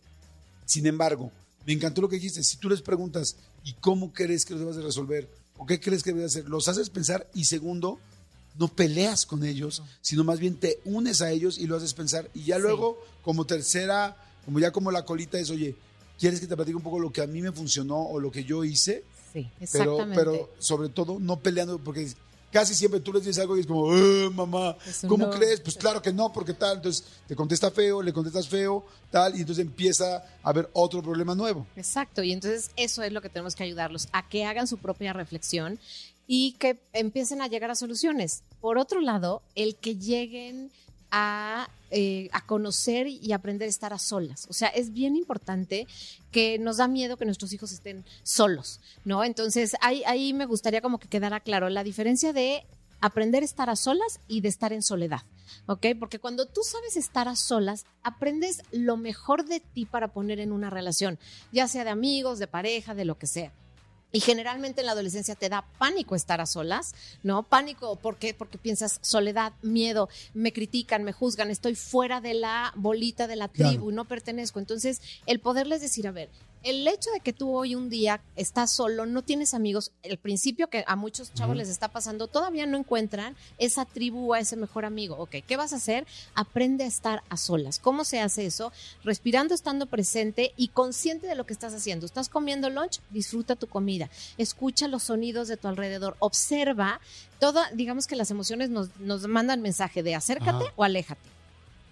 Sin 0.67 0.87
embargo, 0.87 1.33
me 1.67 1.73
encantó 1.73 2.01
lo 2.03 2.09
que 2.09 2.17
dijiste. 2.17 2.43
Si 2.43 2.57
tú 2.59 2.69
les 2.69 2.83
preguntas, 2.83 3.37
¿y 3.65 3.73
cómo 3.75 4.13
crees 4.13 4.45
que 4.45 4.53
los 4.55 4.61
debes 4.61 4.77
de 4.77 4.83
resolver? 4.83 5.29
¿O 5.57 5.67
qué 5.67 5.81
crees 5.81 6.03
que 6.03 6.13
debes 6.13 6.33
hacer? 6.33 6.49
Los 6.49 6.69
haces 6.69 6.91
pensar 6.91 7.29
y 7.35 7.45
segundo, 7.45 7.99
no 8.59 8.69
peleas 8.69 9.25
con 9.27 9.45
ellos, 9.45 9.83
sino 10.01 10.25
más 10.25 10.39
bien 10.41 10.57
te 10.57 10.81
unes 10.85 11.23
a 11.23 11.31
ellos 11.31 11.59
y 11.59 11.67
lo 11.67 11.77
haces 11.77 11.95
pensar. 11.95 12.31
Y 12.35 12.45
ya 12.45 12.57
Sí. 12.57 12.63
luego, 12.63 12.99
como 13.23 13.45
tercera, 13.47 14.17
como 14.45 14.59
ya 14.61 14.73
como 14.73 14.91
la 14.91 15.05
colita 15.05 15.39
es, 15.39 15.51
oye, 15.51 15.75
¿quieres 16.19 16.41
que 16.41 16.47
te 16.47 16.55
platique 16.57 16.77
un 16.77 16.83
poco 16.83 16.99
lo 16.99 17.13
que 17.13 17.23
a 17.23 17.27
mí 17.27 17.41
me 17.41 17.53
funcionó 17.53 18.01
o 18.03 18.21
lo 18.21 18.31
que 18.31 18.45
yo 18.45 18.65
hice? 18.65 19.05
Sí, 19.33 19.49
Pero, 19.73 19.93
exactamente. 20.01 20.15
pero 20.17 20.51
sobre 20.59 20.89
todo 20.89 21.19
no 21.19 21.41
peleando, 21.41 21.79
porque 21.83 22.09
casi 22.55 22.73
siempre 22.73 23.01
tú 23.01 23.13
les 23.13 23.25
dices 23.25 23.43
algo 23.43 23.57
y 23.57 23.61
es 23.63 23.67
como, 23.67 23.93
"Eh, 23.93 24.31
mamá, 24.33 24.77
¿cómo 25.09 25.27
no". 25.27 25.31
crees? 25.31 25.59
Pues 25.61 25.75
claro 25.77 26.01
que 26.01 26.13
no, 26.13 26.33
porque 26.33 26.55
tal. 26.55 26.77
Entonces 26.77 27.05
te 27.27 27.35
contesta 27.35 27.69
feo, 27.73 28.01
le 28.01 28.13
contestas 28.13 28.47
feo, 28.49 28.87
tal, 29.11 29.35
y 29.37 29.41
entonces 29.41 29.67
empieza 29.67 30.19
a 30.19 30.25
haber 30.51 30.71
otro 30.73 31.03
problema 31.03 31.35
nuevo. 31.35 31.67
Exacto, 31.75 32.23
y 32.23 32.31
entonces 32.31 32.71
eso 32.77 33.03
es 33.03 33.11
lo 33.13 33.21
que 33.21 33.29
tenemos 33.29 33.57
que 33.57 33.65
ayudarlos, 33.65 34.07
a 34.13 34.29
que 34.29 34.45
hagan 34.45 34.69
su 34.69 34.79
propia 34.79 35.13
reflexión 35.13 35.81
y 36.29 36.53
que 36.53 36.79
empiecen 36.93 37.43
a 37.43 37.49
llegar 37.49 37.73
a 37.73 37.75
soluciones. 37.75 38.45
Por 38.61 38.79
otro 38.79 39.01
lado, 39.01 39.43
el 39.57 39.75
que 39.75 39.97
lleguen 39.97 40.71
a, 41.17 41.71
eh, 41.93 42.29
a 42.33 42.45
conocer 42.45 43.07
y 43.07 43.33
aprender 43.33 43.67
a 43.67 43.71
estar 43.71 43.93
a 43.93 44.01
solas. 44.01 44.49
O 44.51 44.53
sea, 44.53 44.67
es 44.69 44.93
bien 44.93 45.15
importante 45.15 45.87
que 46.33 46.59
nos 46.59 46.79
da 46.79 46.89
miedo 46.89 47.17
que 47.17 47.25
nuestros 47.25 47.53
hijos 47.53 47.71
estén 47.71 48.05
solos, 48.25 48.81
¿no? 49.05 49.23
Entonces, 49.23 49.77
ahí, 49.81 50.03
ahí 50.07 50.33
me 50.33 50.45
gustaría 50.45 50.81
como 50.81 50.99
que 50.99 51.07
quedara 51.07 51.39
claro 51.39 51.69
la 51.69 51.85
diferencia 51.85 52.33
de 52.33 52.67
aprender 53.01 53.43
a 53.43 53.47
estar 53.47 53.71
a 53.71 53.77
solas 53.77 54.19
y 54.27 54.41
de 54.41 54.49
estar 54.49 54.73
en 54.73 54.83
soledad, 54.83 55.23
¿ok? 55.67 55.87
Porque 56.01 56.19
cuando 56.19 56.47
tú 56.47 56.63
sabes 56.65 56.97
estar 56.97 57.29
a 57.29 57.37
solas, 57.37 57.85
aprendes 58.03 58.63
lo 58.73 58.97
mejor 58.97 59.45
de 59.45 59.61
ti 59.61 59.85
para 59.85 60.09
poner 60.09 60.41
en 60.41 60.51
una 60.51 60.71
relación, 60.71 61.21
ya 61.53 61.69
sea 61.69 61.85
de 61.85 61.91
amigos, 61.91 62.41
de 62.41 62.49
pareja, 62.49 62.95
de 62.95 63.05
lo 63.05 63.19
que 63.19 63.29
sea. 63.29 63.53
Y 64.15 64.21
generalmente 64.21 64.81
en 64.81 64.87
la 64.87 64.93
adolescencia 64.93 65.35
te 65.35 65.49
da 65.49 65.67
pánico 65.77 66.15
estar 66.15 66.41
a 66.41 66.47
solas, 66.47 66.95
¿no? 67.25 67.43
Pánico, 67.43 67.97
¿por 67.97 68.17
qué? 68.17 68.33
Porque 68.33 68.59
piensas 68.59 69.01
soledad, 69.03 69.53
miedo, 69.61 70.09
me 70.35 70.53
critican, 70.53 71.03
me 71.03 71.13
juzgan, 71.13 71.51
estoy 71.51 71.75
fuera 71.75 72.21
de 72.21 72.35
la 72.35 72.73
bolita 72.77 73.27
de 73.27 73.35
la 73.35 73.49
tribu, 73.49 73.71
Claro. 73.87 73.91
no 73.91 74.05
pertenezco. 74.05 74.61
Entonces, 74.61 75.03
el 75.27 75.41
poderles 75.41 75.81
decir, 75.81 76.07
a 76.07 76.13
ver, 76.13 76.31
el 76.65 76.89
hecho 76.89 77.11
de 77.11 77.21
que 77.21 77.35
tú 77.35 77.55
hoy 77.55 77.75
un 77.75 77.91
día 77.91 78.23
estás 78.37 78.71
solo, 78.71 79.05
no 79.05 79.23
tienes 79.23 79.53
amigos, 79.53 79.93
el 80.03 80.17
principio 80.17 80.69
que 80.69 80.83
a 80.87 80.97
muchos 80.97 81.33
chavos 81.35 81.57
les 81.57 81.69
está 81.69 81.89
pasando, 81.89 82.27
todavía 82.27 82.65
no 82.65 82.79
encuentran 82.79 83.37
esa 83.59 83.85
tribu 83.85 84.33
a 84.33 84.41
ese 84.41 84.57
mejor 84.57 84.87
amigo. 84.87 85.17
Ok, 85.19 85.37
¿qué 85.47 85.57
vas 85.59 85.75
a 85.75 85.77
hacer? 85.77 86.07
Aprende 86.35 86.85
a 86.85 86.87
estar 86.87 87.23
a 87.29 87.37
solas. 87.37 87.79
¿Cómo 87.79 88.05
se 88.05 88.19
hace 88.19 88.47
eso? 88.47 88.73
Respirando, 89.05 89.55
estando 89.55 89.87
presente 89.87 90.55
y 90.57 90.69
consciente 90.69 91.27
de 91.27 91.35
lo 91.35 91.45
que 91.45 91.53
estás 91.53 91.75
haciendo. 91.75 92.07
¿Estás 92.07 92.31
comiendo 92.31 92.71
lunch? 92.71 93.01
Disfruta 93.11 93.57
tu 93.57 93.67
comida. 93.67 94.09
Escucha 94.39 94.89
los 94.89 95.03
sonidos 95.05 95.49
de 95.49 95.59
tu 95.59 95.69
alrededor. 95.69 96.17
Observa. 96.19 97.01
Toda, 97.41 97.71
digamos 97.73 98.07
que 98.07 98.17
las 98.17 98.31
emociones 98.31 98.71
nos, 98.71 98.89
nos 99.01 99.29
mandan 99.29 99.61
mensaje 99.61 100.03
de 100.03 100.15
acércate 100.15 100.65
Ajá. 100.65 100.73
o 100.77 100.85
aléjate. 100.85 101.29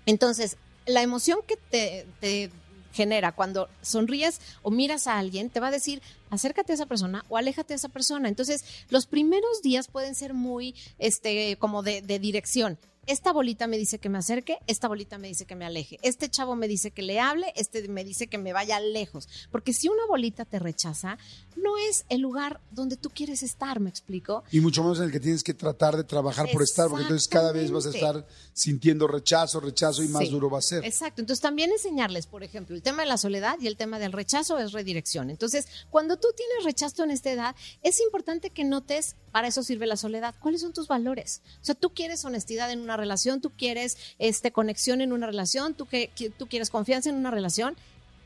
Entonces, 0.07 0.57
la 0.87 1.03
emoción 1.03 1.41
que 1.47 1.57
te, 1.57 2.07
te 2.21 2.51
genera 2.93 3.33
cuando 3.33 3.69
sonríes 3.81 4.41
o 4.63 4.71
miras 4.71 5.07
a 5.07 5.19
alguien, 5.19 5.51
te 5.51 5.61
va 5.61 5.69
a 5.69 5.73
decir, 5.73 6.03
acércate 6.31 6.73
a 6.73 6.75
esa 6.75 6.87
persona 6.87 7.25
o 7.29 7.37
aléjate 7.37 7.75
de 7.75 7.77
esa 7.77 7.89
persona. 7.89 8.29
Entonces, 8.29 8.65
los 8.91 9.07
primeros 9.07 9.63
días 9.63 9.89
pueden 9.89 10.15
ser 10.15 10.35
muy, 10.35 10.75
este, 10.99 11.57
como 11.57 11.83
de, 11.83 12.03
de 12.03 12.19
dirección. 12.19 12.79
Esta 13.07 13.33
bolita 13.33 13.67
me 13.67 13.79
dice 13.79 13.99
que 13.99 14.09
me 14.09 14.19
acerque, 14.19 14.59
esta 14.67 14.87
bolita 14.87 15.19
me 15.19 15.29
dice 15.29 15.45
que 15.45 15.57
me 15.57 15.65
aleje, 15.65 15.99
este 16.03 16.29
chavo 16.29 16.55
me 16.55 16.69
dice 16.69 16.93
que 16.93 17.03
le 17.03 17.19
hable, 17.19 17.53
este 17.57 17.89
me 17.89 18.05
dice 18.05 18.29
que 18.29 18.39
me 18.39 18.53
vaya 18.53 18.79
lejos. 18.79 19.29
Porque 19.51 19.73
si 19.73 19.89
una 19.89 20.07
bolita 20.07 20.45
te 20.45 20.59
rechaza, 20.59 21.19
no 21.57 21.77
es 21.79 22.05
el 22.09 22.21
lugar 22.21 22.61
donde 22.71 22.97
tú 22.97 23.11
quieres 23.11 23.43
estar, 23.43 23.81
¿me 23.81 23.91
explico? 23.91 24.45
Y 24.53 24.61
mucho 24.61 24.83
menos 24.83 24.99
en 24.99 25.07
el 25.07 25.13
que 25.13 25.21
tienes 25.21 25.43
que 25.43 25.55
tratar 25.55 25.97
de 25.97 26.05
trabajar 26.05 26.49
por 26.53 26.63
estar, 26.63 26.89
porque 26.89 27.03
entonces 27.03 27.29
cada 27.29 27.53
vez 27.53 27.71
vas 27.71 27.87
a 27.87 27.91
estar 27.91 28.27
sintiendo 28.53 29.09
rechazo, 29.09 29.59
rechazo 29.59 30.05
y 30.05 30.09
más 30.09 30.31
duro 30.31 30.49
va 30.49 30.59
a 30.59 30.63
ser. 30.63 30.85
Exacto. 30.85 31.21
Entonces 31.21 31.43
también 31.43 31.73
enseñarles, 31.73 32.27
por 32.27 32.45
ejemplo, 32.45 32.77
el 32.77 32.83
tema 32.83 33.03
de 33.03 33.09
la 33.09 33.19
soledad 33.19 33.59
y 33.61 33.67
el 33.67 33.77
tema 33.77 33.99
del 33.99 34.13
rechazo 34.13 34.59
es 34.59 34.73
redirección. 34.73 35.31
Entonces, 35.31 35.67
cuando 35.91 36.19
tú 36.19 36.29
tienes 36.37 36.65
rechazo 36.65 37.03
en 37.03 37.11
esta 37.11 37.33
edad, 37.33 37.57
es 37.83 38.01
importante 38.01 38.51
que 38.51 38.65
notes, 38.65 39.17
para 39.33 39.49
eso 39.49 39.63
sirve 39.63 39.87
la 39.87 39.97
soledad, 39.97 40.35
cuáles 40.39 40.61
son 40.61 40.73
tus 40.73 40.87
valores. 40.87 41.41
O 41.61 41.65
sea, 41.65 41.75
tú 41.75 41.91
quieres 41.91 42.25
honestidad 42.25 42.71
en 42.71 42.81
una 42.81 42.97
relación, 42.97 43.41
tú 43.41 43.51
quieres 43.51 43.97
este, 44.19 44.53
conexión 44.53 45.01
en 45.01 45.13
una 45.13 45.27
relación, 45.27 45.75
tú, 45.75 45.87
que, 45.87 46.11
tú 46.39 46.47
quieres 46.47 46.71
confianza 46.71 47.11
en 47.11 47.17
una 47.17 47.31
relación 47.31 47.77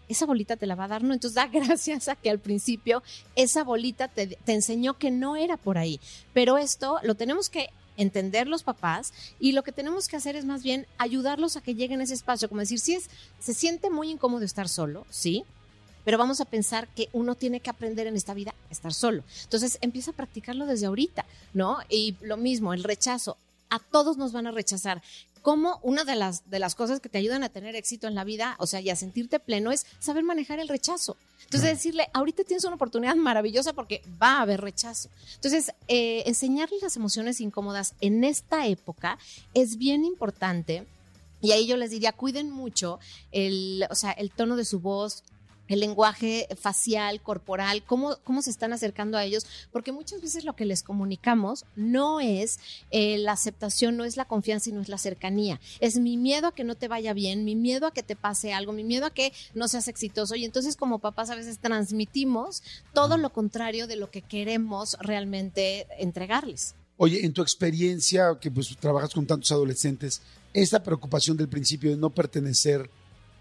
esa 0.09 0.25
bolita 0.25 0.55
te 0.57 0.67
la 0.67 0.77
va 0.77 0.85
a 0.85 0.89
dar, 0.89 1.03
¿no? 1.03 1.15
Entonces 1.15 1.35
da 1.35 1.47
gracias 1.53 2.07
a 2.07 2.15
que 2.15 2.31
al 2.31 2.39
principio 2.39 3.03
esa 3.35 3.65
bolita 3.65 4.07
te, 4.07 4.29
te, 4.29 4.53
enseñó 4.53 4.99
que 4.99 5.11
no 5.11 5.35
era 5.35 5.57
por 5.57 5.79
ahí. 5.79 5.99
Pero 6.33 6.59
esto 6.59 7.01
lo 7.03 7.17
tenemos 7.17 7.51
que 7.51 7.71
entender 7.97 8.47
los 8.47 8.63
papás 8.63 9.13
y 9.41 9.53
lo 9.53 9.63
que 9.63 9.73
tenemos 9.73 10.09
que 10.09 10.17
hacer 10.17 10.37
es 10.37 10.45
más 10.45 10.63
bien 10.63 10.87
ayudarlos 10.99 11.57
a 11.57 11.61
que 11.61 11.75
lleguen 11.75 12.01
a 12.01 12.05
ese 12.05 12.15
espacio, 12.15 12.49
como 12.49 12.61
decir, 12.61 12.79
si 12.79 12.95
es, 12.95 13.11
se 13.39 13.55
siente 13.55 13.91
muy 13.91 14.11
incómodo 14.11 14.45
estar 14.45 14.69
solo, 14.69 15.07
sí, 15.11 15.45
pero 16.07 16.19
vamos 16.19 16.41
a 16.41 16.45
pensar 16.45 16.87
que 16.95 17.09
uno 17.13 17.35
tiene 17.35 17.59
que 17.59 17.69
aprender 17.69 18.07
en 18.07 18.15
esta 18.15 18.33
vida 18.33 18.55
a 18.71 18.73
estar 18.73 18.95
solo. 18.95 19.25
Entonces 19.43 19.77
empieza 19.81 20.13
a 20.13 20.15
practicarlo 20.15 20.65
desde 20.65 20.87
ahorita, 20.87 21.27
¿no? 21.53 21.79
Y 21.89 22.15
lo 22.21 22.37
mismo, 22.37 22.73
el 22.73 22.85
rechazo. 22.85 23.37
A 23.71 23.81
todos 23.81 24.17
nos 24.17 24.31
van 24.31 24.47
a 24.47 24.53
rechazar 24.53 25.03
como 25.43 25.81
una 25.83 26.05
de 26.05 26.15
las, 26.15 26.49
de 26.49 26.61
las 26.61 26.77
cosas 26.77 27.01
que 27.01 27.09
te 27.09 27.19
ayudan 27.19 27.43
a 27.43 27.49
tener 27.49 27.75
éxito 27.75 28.07
en 28.07 28.15
la 28.15 28.23
vida, 28.23 28.55
o 28.61 28.69
sea, 28.69 28.81
y 28.81 28.89
a 28.89 28.95
sentirte 28.95 29.41
pleno, 29.41 29.73
es 29.73 29.85
saber 29.99 30.23
manejar 30.23 30.61
el 30.61 30.69
rechazo. 30.69 31.17
Entonces, 31.43 31.71
decirle, 31.71 32.09
ahorita 32.13 32.45
tienes 32.45 32.65
una 32.65 32.77
oportunidad 32.77 33.17
maravillosa 33.17 33.73
porque 33.73 34.01
va 34.23 34.39
a 34.39 34.43
haber 34.43 34.61
rechazo. 34.61 35.09
Entonces, 35.35 35.73
eh, 35.89 36.23
enseñarles 36.27 36.83
las 36.83 36.95
emociones 36.95 37.41
incómodas 37.41 37.95
en 38.01 38.23
esta 38.23 38.69
época 38.69 39.19
es 39.55 39.77
bien 39.77 40.05
importante. 40.05 40.87
Y 41.41 41.51
ahí 41.51 41.67
yo 41.67 41.77
les 41.77 41.91
diría, 41.91 42.13
cuiden 42.13 42.51
mucho 42.51 43.01
el, 43.33 43.87
o 43.91 43.95
sea, 43.97 44.13
el 44.13 44.31
tono 44.31 44.55
de 44.55 44.65
su 44.65 44.79
voz, 44.79 45.25
el 45.69 45.81
lenguaje 45.81 46.49
facial, 46.61 47.21
corporal, 47.21 47.83
cómo, 47.85 48.17
cómo 48.25 48.43
se 48.43 48.51
están 48.51 48.73
acercando 48.73 49.19
a 49.19 49.25
ellos, 49.25 49.47
porque 49.73 49.93
muchas 49.93 50.21
veces 50.21 50.45
lo 50.45 50.55
que 50.55 50.65
les 50.65 50.83
comunicamos 50.83 51.65
no 51.75 52.21
es 52.21 52.59
eh, 52.91 53.19
la 53.19 53.33
aceptación, 53.33 53.97
no 53.97 54.05
es 54.05 54.17
la 54.17 54.27
confianza 54.27 54.71
y 54.71 54.73
no 54.73 54.81
es 54.81 54.89
la 54.89 54.99
cercanía, 54.99 55.61
es 55.81 55.99
mi 55.99 56.17
miedo 56.17 56.49
a 56.49 56.55
que 56.55 56.65
no 56.65 56.75
te 56.75 56.89
vaya 56.89 57.13
bien, 57.13 57.45
mi 57.45 57.57
miedo 57.57 57.87
a 57.87 57.93
que 57.93 58.03
te 58.03 58.17
pase 58.17 58.53
algo, 58.53 58.73
mi 58.73 58.85
miedo 58.85 59.07
a 59.07 59.11
que 59.11 59.33
no 59.55 59.69
seas 59.69 59.89
exitoso. 59.89 60.35
Y 60.35 60.45
entonces 60.45 60.77
como 60.77 60.99
papás 60.99 61.31
a 61.31 61.37
veces 61.37 61.59
transmitimos 61.59 62.63
todo 62.93 63.17
lo 63.17 63.33
contrario 63.33 63.87
de 63.87 63.97
lo 63.97 64.11
que 64.11 64.23
queremos 64.23 64.97
realmente 65.01 65.87
entregarles. 65.99 66.75
Oye, 66.99 67.25
en 67.27 67.33
tu 67.33 67.43
experiencia, 67.43 68.39
que 68.41 68.51
pues 68.51 68.75
trabajas 68.79 69.13
con 69.13 69.27
tantos 69.27 69.53
adolescentes, 69.53 70.23
esta 70.55 70.83
preocupación 70.83 71.37
del 71.37 71.49
principio 71.49 71.91
de 71.91 71.99
no 71.99 72.11
pertenecer, 72.11 72.91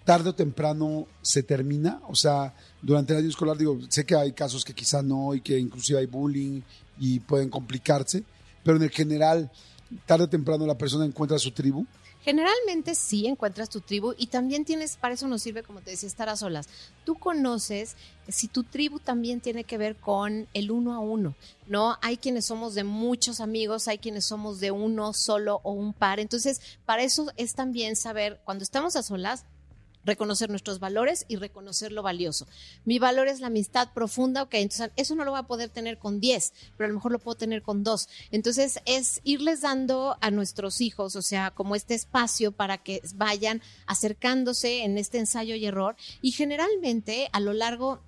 tarde 0.05 0.29
o 0.29 0.35
temprano 0.35 1.07
se 1.21 1.43
termina. 1.43 2.01
O 2.07 2.15
sea, 2.15 2.55
durante 2.81 3.13
el 3.13 3.19
año 3.19 3.29
escolar, 3.29 3.57
digo, 3.57 3.77
sé 3.89 4.05
que 4.05 4.15
hay 4.15 4.31
casos 4.31 4.63
que 4.63 4.73
quizá 4.73 5.01
no 5.01 5.33
y 5.33 5.41
que 5.41 5.59
inclusive 5.59 5.99
hay 5.99 6.05
bullying 6.05 6.61
y 6.97 7.19
pueden 7.19 7.49
complicarse, 7.49 8.23
pero 8.63 8.77
en 8.77 8.83
el 8.83 8.91
general, 8.91 9.51
tarde 10.05 10.25
o 10.25 10.29
temprano 10.29 10.65
la 10.65 10.77
persona 10.77 11.05
encuentra 11.05 11.37
su 11.39 11.51
tribu. 11.51 11.85
Generalmente 12.23 12.95
sí 12.95 13.27
encuentras 13.27 13.69
tu 13.69 13.81
tribu 13.81 14.15
y 14.17 14.27
también 14.27 14.65
tienes, 14.65 14.97
para 14.97 15.13
eso 15.13 15.27
nos 15.27 15.43
sirve, 15.43 15.61
como 15.61 15.81
te 15.81 15.91
decía, 15.91 16.07
estar 16.07 16.27
a 16.27 16.35
solas. 16.35 16.67
Tú 17.03 17.15
conoces 17.15 17.97
si 18.27 18.47
tu 18.47 18.63
tribu 18.63 18.99
también 18.99 19.41
tiene 19.41 19.63
que 19.63 19.77
ver 19.77 19.95
con 19.95 20.47
el 20.55 20.71
uno 20.71 20.95
a 20.95 20.99
uno, 20.99 21.35
¿no? 21.67 21.97
Hay 22.01 22.17
quienes 22.17 22.47
somos 22.47 22.73
de 22.73 22.83
muchos 22.83 23.41
amigos, 23.41 23.87
hay 23.87 23.99
quienes 23.99 24.25
somos 24.25 24.59
de 24.59 24.71
uno 24.71 25.13
solo 25.13 25.59
o 25.61 25.73
un 25.73 25.93
par. 25.93 26.19
Entonces, 26.19 26.61
para 26.87 27.03
eso 27.03 27.31
es 27.37 27.53
también 27.53 27.95
saber, 27.95 28.41
cuando 28.43 28.63
estamos 28.63 28.95
a 28.95 29.03
solas, 29.03 29.45
reconocer 30.05 30.49
nuestros 30.49 30.79
valores 30.79 31.25
y 31.27 31.35
reconocer 31.35 31.91
lo 31.91 32.03
valioso. 32.03 32.47
Mi 32.85 32.99
valor 32.99 33.27
es 33.27 33.39
la 33.39 33.47
amistad 33.47 33.89
profunda, 33.93 34.43
ok, 34.43 34.53
entonces 34.55 34.91
eso 34.95 35.15
no 35.15 35.25
lo 35.25 35.31
voy 35.31 35.39
a 35.39 35.43
poder 35.43 35.69
tener 35.69 35.97
con 35.97 36.19
10, 36.19 36.53
pero 36.77 36.85
a 36.85 36.89
lo 36.89 36.95
mejor 36.95 37.11
lo 37.11 37.19
puedo 37.19 37.35
tener 37.35 37.61
con 37.61 37.83
2. 37.83 38.07
Entonces 38.31 38.79
es 38.85 39.21
irles 39.23 39.61
dando 39.61 40.17
a 40.21 40.31
nuestros 40.31 40.81
hijos, 40.81 41.15
o 41.15 41.21
sea, 41.21 41.51
como 41.51 41.75
este 41.75 41.95
espacio 41.95 42.51
para 42.51 42.77
que 42.77 43.01
vayan 43.15 43.61
acercándose 43.87 44.83
en 44.83 44.97
este 44.97 45.17
ensayo 45.17 45.55
y 45.55 45.65
error 45.65 45.95
y 46.21 46.31
generalmente 46.31 47.29
a 47.31 47.39
lo 47.39 47.53
largo 47.53 48.01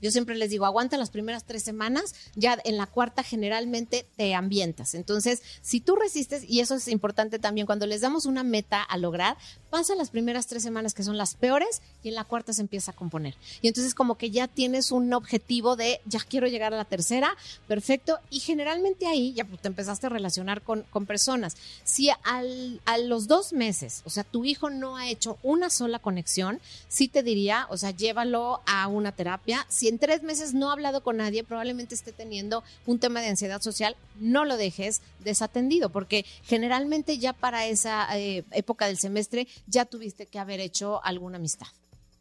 yo 0.00 0.10
siempre 0.10 0.36
les 0.36 0.50
digo, 0.50 0.66
aguanta 0.66 0.96
las 0.96 1.10
primeras 1.10 1.44
tres 1.44 1.62
semanas, 1.62 2.14
ya 2.34 2.58
en 2.64 2.76
la 2.76 2.86
cuarta 2.86 3.22
generalmente 3.22 4.06
te 4.16 4.34
ambientas. 4.34 4.94
Entonces, 4.94 5.42
si 5.62 5.80
tú 5.80 5.96
resistes, 5.96 6.44
y 6.48 6.60
eso 6.60 6.74
es 6.74 6.88
importante 6.88 7.38
también, 7.38 7.66
cuando 7.66 7.86
les 7.86 8.00
damos 8.00 8.26
una 8.26 8.42
meta 8.42 8.82
a 8.82 8.96
lograr, 8.96 9.36
pasa 9.70 9.94
las 9.94 10.10
primeras 10.10 10.46
tres 10.46 10.62
semanas 10.62 10.94
que 10.94 11.02
son 11.02 11.18
las 11.18 11.34
peores 11.34 11.82
y 12.02 12.08
en 12.08 12.14
la 12.14 12.24
cuarta 12.24 12.52
se 12.52 12.62
empieza 12.62 12.92
a 12.92 12.94
componer. 12.94 13.34
Y 13.60 13.68
entonces 13.68 13.94
como 13.94 14.16
que 14.16 14.30
ya 14.30 14.48
tienes 14.48 14.92
un 14.92 15.12
objetivo 15.12 15.76
de, 15.76 16.00
ya 16.06 16.20
quiero 16.20 16.46
llegar 16.46 16.72
a 16.72 16.76
la 16.76 16.84
tercera, 16.84 17.36
perfecto, 17.66 18.18
y 18.30 18.40
generalmente 18.40 19.06
ahí 19.06 19.32
ya 19.34 19.44
te 19.44 19.68
empezaste 19.68 20.06
a 20.06 20.10
relacionar 20.10 20.62
con, 20.62 20.82
con 20.90 21.06
personas. 21.06 21.56
Si 21.84 22.10
al, 22.24 22.80
a 22.84 22.98
los 22.98 23.26
dos 23.26 23.52
meses, 23.52 24.02
o 24.04 24.10
sea, 24.10 24.24
tu 24.24 24.44
hijo 24.44 24.70
no 24.70 24.96
ha 24.96 25.08
hecho 25.08 25.38
una 25.42 25.70
sola 25.70 25.98
conexión, 25.98 26.60
sí 26.88 27.08
te 27.08 27.22
diría, 27.22 27.66
o 27.70 27.76
sea, 27.76 27.90
llévalo 27.90 28.60
a 28.66 28.86
una 28.86 29.12
terapia. 29.12 29.66
Si 29.68 29.87
en 29.88 29.98
tres 29.98 30.22
meses 30.22 30.54
no 30.54 30.70
ha 30.70 30.72
hablado 30.72 31.02
con 31.02 31.16
nadie, 31.16 31.44
probablemente 31.44 31.94
esté 31.94 32.12
teniendo 32.12 32.62
un 32.86 32.98
tema 32.98 33.20
de 33.20 33.28
ansiedad 33.28 33.60
social, 33.60 33.96
no 34.20 34.44
lo 34.44 34.56
dejes 34.56 35.00
desatendido, 35.24 35.90
porque 35.90 36.24
generalmente 36.44 37.18
ya 37.18 37.32
para 37.32 37.66
esa 37.66 38.06
eh, 38.18 38.44
época 38.52 38.86
del 38.86 38.98
semestre 38.98 39.48
ya 39.66 39.84
tuviste 39.84 40.26
que 40.26 40.38
haber 40.38 40.60
hecho 40.60 41.04
alguna 41.04 41.36
amistad. 41.36 41.68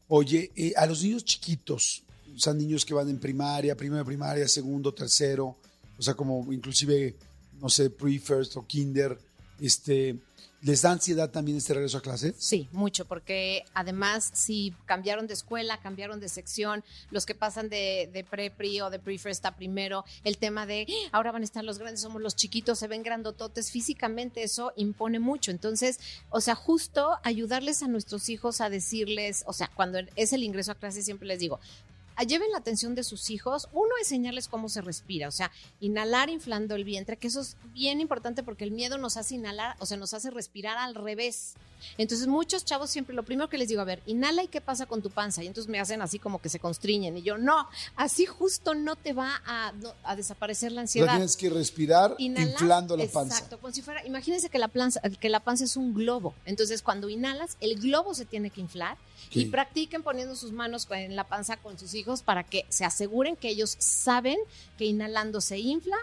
Oye, 0.07 0.51
eh, 0.55 0.73
a 0.75 0.85
los 0.85 1.03
niños 1.03 1.25
chiquitos, 1.25 2.03
o 2.35 2.39
sea, 2.39 2.53
niños 2.53 2.85
que 2.85 2.93
van 2.93 3.09
en 3.09 3.19
primaria, 3.19 3.75
primero 3.75 3.99
de 3.99 4.05
primaria, 4.05 4.47
segundo, 4.47 4.93
tercero, 4.93 5.57
o 5.97 6.01
sea, 6.01 6.13
como 6.13 6.51
inclusive, 6.53 7.15
no 7.59 7.69
sé, 7.69 7.89
pre-first 7.89 8.55
o 8.55 8.65
kinder, 8.65 9.17
este, 9.59 10.15
¿Les 10.67 10.81
da 10.81 10.91
ansiedad 10.91 11.29
también 11.29 11.59
este 11.59 11.73
regreso 11.73 11.99
a 11.99 12.01
clase? 12.01 12.35
Sí, 12.37 12.67
mucho, 12.73 13.05
porque 13.05 13.63
además 13.73 14.29
si 14.33 14.73
cambiaron 14.85 15.25
de 15.25 15.33
escuela, 15.33 15.79
cambiaron 15.79 16.19
de 16.19 16.27
sección, 16.27 16.83
los 17.09 17.25
que 17.25 17.33
pasan 17.33 17.69
de, 17.69 18.09
de 18.11 18.25
pre-pri 18.25 18.81
o 18.81 18.89
de 18.89 18.99
pre-first 18.99 19.45
a 19.45 19.55
primero, 19.55 20.03
el 20.25 20.37
tema 20.37 20.65
de 20.65 20.85
¡Ah! 20.89 21.09
ahora 21.13 21.31
van 21.31 21.43
a 21.43 21.45
estar 21.45 21.63
los 21.63 21.79
grandes, 21.79 22.01
somos 22.01 22.21
los 22.21 22.35
chiquitos, 22.35 22.79
se 22.79 22.89
ven 22.89 23.01
grandototes, 23.01 23.71
físicamente 23.71 24.43
eso 24.43 24.73
impone 24.75 25.19
mucho. 25.19 25.51
Entonces, 25.51 26.01
o 26.31 26.41
sea, 26.41 26.55
justo 26.55 27.17
ayudarles 27.23 27.81
a 27.81 27.87
nuestros 27.87 28.27
hijos 28.27 28.59
a 28.59 28.69
decirles, 28.69 29.45
o 29.47 29.53
sea, 29.53 29.71
cuando 29.73 29.99
es 30.17 30.33
el 30.33 30.43
ingreso 30.43 30.73
a 30.73 30.75
clase 30.75 31.01
siempre 31.01 31.29
les 31.29 31.39
digo, 31.39 31.61
lleven 32.23 32.51
la 32.51 32.57
atención 32.57 32.95
de 32.95 33.03
sus 33.03 33.29
hijos. 33.29 33.67
Uno, 33.73 33.89
enseñarles 33.99 34.47
cómo 34.47 34.69
se 34.69 34.81
respira, 34.81 35.27
o 35.27 35.31
sea, 35.31 35.51
inhalar 35.79 36.29
inflando 36.29 36.75
el 36.75 36.83
vientre, 36.83 37.17
que 37.17 37.27
eso 37.27 37.41
es 37.41 37.57
bien 37.73 38.01
importante 38.01 38.43
porque 38.43 38.63
el 38.63 38.71
miedo 38.71 38.97
nos 38.97 39.17
hace 39.17 39.35
inhalar, 39.35 39.75
o 39.79 39.85
sea, 39.85 39.97
nos 39.97 40.13
hace 40.13 40.31
respirar 40.31 40.77
al 40.77 40.95
revés. 40.95 41.55
Entonces, 41.97 42.27
muchos 42.27 42.65
chavos 42.65 42.89
siempre 42.89 43.15
lo 43.15 43.23
primero 43.23 43.49
que 43.49 43.57
les 43.57 43.67
digo, 43.67 43.81
a 43.81 43.85
ver, 43.85 44.01
inhala 44.05 44.43
y 44.43 44.47
qué 44.47 44.61
pasa 44.61 44.85
con 44.85 45.01
tu 45.01 45.09
panza. 45.09 45.43
Y 45.43 45.47
entonces 45.47 45.69
me 45.69 45.79
hacen 45.79 46.01
así 46.01 46.19
como 46.19 46.41
que 46.41 46.49
se 46.49 46.59
constriñen. 46.59 47.17
Y 47.17 47.21
yo, 47.21 47.37
no, 47.37 47.67
así 47.95 48.25
justo 48.25 48.75
no 48.75 48.95
te 48.95 49.13
va 49.13 49.41
a, 49.45 49.73
desaparecer 50.15 50.71
la 50.71 50.81
ansiedad. 50.81 51.11
tienes 51.11 51.37
que 51.37 51.49
respirar 51.49 52.15
inflando 52.17 52.97
la 52.97 53.05
panza. 53.05 53.35
Exacto, 53.35 53.59
como 53.59 53.73
si 53.73 53.81
fuera, 53.81 54.05
imagínense 54.05 54.49
que 54.49 54.59
la, 54.59 54.67
panza, 54.67 55.01
que 55.01 55.29
la 55.29 55.39
panza 55.39 55.65
es 55.65 55.77
un 55.77 55.93
globo. 55.93 56.33
Entonces, 56.45 56.81
cuando 56.81 57.09
inhalas, 57.09 57.57
el 57.59 57.79
globo 57.79 58.13
se 58.13 58.25
tiene 58.25 58.49
que 58.49 58.61
inflar. 58.61 58.97
Y 59.31 59.45
practiquen 59.45 60.03
poniendo 60.03 60.35
sus 60.35 60.51
manos 60.51 60.87
en 60.89 61.15
la 61.15 61.25
panza 61.25 61.57
con 61.57 61.77
sus 61.77 61.93
hijos 61.93 62.06
para 62.23 62.43
que 62.43 62.65
se 62.69 62.85
aseguren 62.85 63.35
que 63.35 63.49
ellos 63.49 63.75
saben 63.79 64.37
que 64.77 64.85
inhalando 64.85 65.41
se 65.41 65.59
infla 65.59 65.97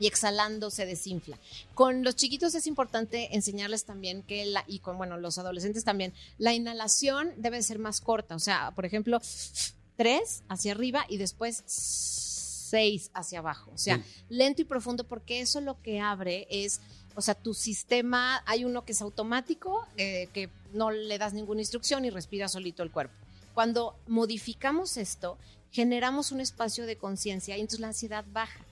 y 0.00 0.06
exhalando 0.06 0.70
se 0.70 0.86
desinfla. 0.86 1.38
Con 1.74 2.04
los 2.04 2.16
chiquitos 2.16 2.54
es 2.54 2.66
importante 2.66 3.34
enseñarles 3.34 3.84
también 3.84 4.22
que 4.22 4.46
la, 4.46 4.64
y 4.66 4.78
con 4.78 4.96
bueno, 4.96 5.16
los 5.16 5.38
adolescentes 5.38 5.84
también, 5.84 6.12
la 6.38 6.54
inhalación 6.54 7.32
debe 7.36 7.62
ser 7.62 7.78
más 7.78 8.00
corta, 8.00 8.36
o 8.36 8.38
sea, 8.38 8.70
por 8.72 8.84
ejemplo, 8.84 9.20
tres 9.96 10.42
hacia 10.48 10.72
arriba 10.72 11.04
y 11.08 11.16
después 11.16 11.62
seis 11.66 13.10
hacia 13.14 13.40
abajo, 13.40 13.70
o 13.74 13.78
sea, 13.78 14.02
lento 14.28 14.62
y 14.62 14.64
profundo 14.64 15.04
porque 15.04 15.40
eso 15.40 15.60
lo 15.60 15.80
que 15.82 16.00
abre 16.00 16.46
es 16.50 16.80
o 17.18 17.20
sea, 17.20 17.34
tu 17.34 17.52
sistema, 17.52 18.44
hay 18.46 18.64
uno 18.64 18.84
que 18.84 18.92
es 18.92 19.02
automático, 19.02 19.84
eh, 19.96 20.28
que 20.32 20.50
no 20.72 20.92
le 20.92 21.18
das 21.18 21.34
ninguna 21.34 21.60
instrucción 21.60 22.04
y 22.04 22.10
respira 22.10 22.46
solito 22.46 22.84
el 22.84 22.92
cuerpo. 22.92 23.12
Cuando 23.58 23.96
modificamos 24.06 24.96
esto, 24.96 25.36
generamos 25.72 26.30
un 26.30 26.38
espacio 26.38 26.86
de 26.86 26.96
conciencia 26.96 27.56
y 27.56 27.60
entonces 27.60 27.80
la 27.80 27.88
ansiedad 27.88 28.24
baja. 28.30 28.64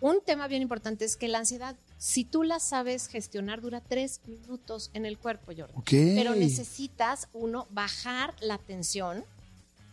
Un 0.00 0.22
tema 0.26 0.48
bien 0.48 0.60
importante 0.60 1.04
es 1.04 1.16
que 1.16 1.28
la 1.28 1.38
ansiedad, 1.38 1.76
si 1.98 2.24
tú 2.24 2.42
la 2.42 2.58
sabes 2.58 3.06
gestionar, 3.06 3.60
dura 3.60 3.80
tres 3.80 4.20
minutos 4.26 4.90
en 4.92 5.06
el 5.06 5.18
cuerpo, 5.18 5.52
Jordi. 5.56 5.74
Ok. 5.76 6.16
Pero 6.16 6.34
necesitas, 6.34 7.28
uno, 7.32 7.68
bajar 7.70 8.34
la 8.40 8.58
tensión 8.58 9.24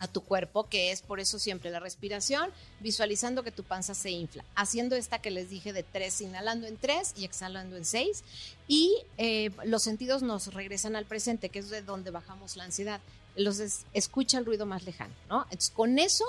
a 0.00 0.08
tu 0.08 0.22
cuerpo, 0.22 0.64
que 0.64 0.90
es 0.90 1.02
por 1.02 1.20
eso 1.20 1.38
siempre 1.38 1.70
la 1.70 1.78
respiración, 1.78 2.50
visualizando 2.80 3.44
que 3.44 3.52
tu 3.52 3.62
panza 3.62 3.94
se 3.94 4.10
infla, 4.10 4.44
haciendo 4.56 4.96
esta 4.96 5.20
que 5.20 5.30
les 5.30 5.50
dije 5.50 5.72
de 5.72 5.84
tres, 5.84 6.20
inhalando 6.20 6.66
en 6.66 6.76
tres 6.76 7.14
y 7.16 7.24
exhalando 7.24 7.76
en 7.76 7.84
seis, 7.84 8.24
y 8.66 8.92
eh, 9.18 9.52
los 9.64 9.84
sentidos 9.84 10.22
nos 10.22 10.52
regresan 10.52 10.96
al 10.96 11.04
presente, 11.04 11.48
que 11.48 11.60
es 11.60 11.70
de 11.70 11.82
donde 11.82 12.10
bajamos 12.10 12.56
la 12.56 12.64
ansiedad. 12.64 13.00
Los 13.36 13.58
es- 13.60 13.84
escucha 13.94 14.38
el 14.38 14.44
ruido 14.46 14.66
más 14.66 14.84
lejano, 14.84 15.14
¿no? 15.28 15.42
Entonces, 15.44 15.70
con 15.70 15.98
eso 15.98 16.24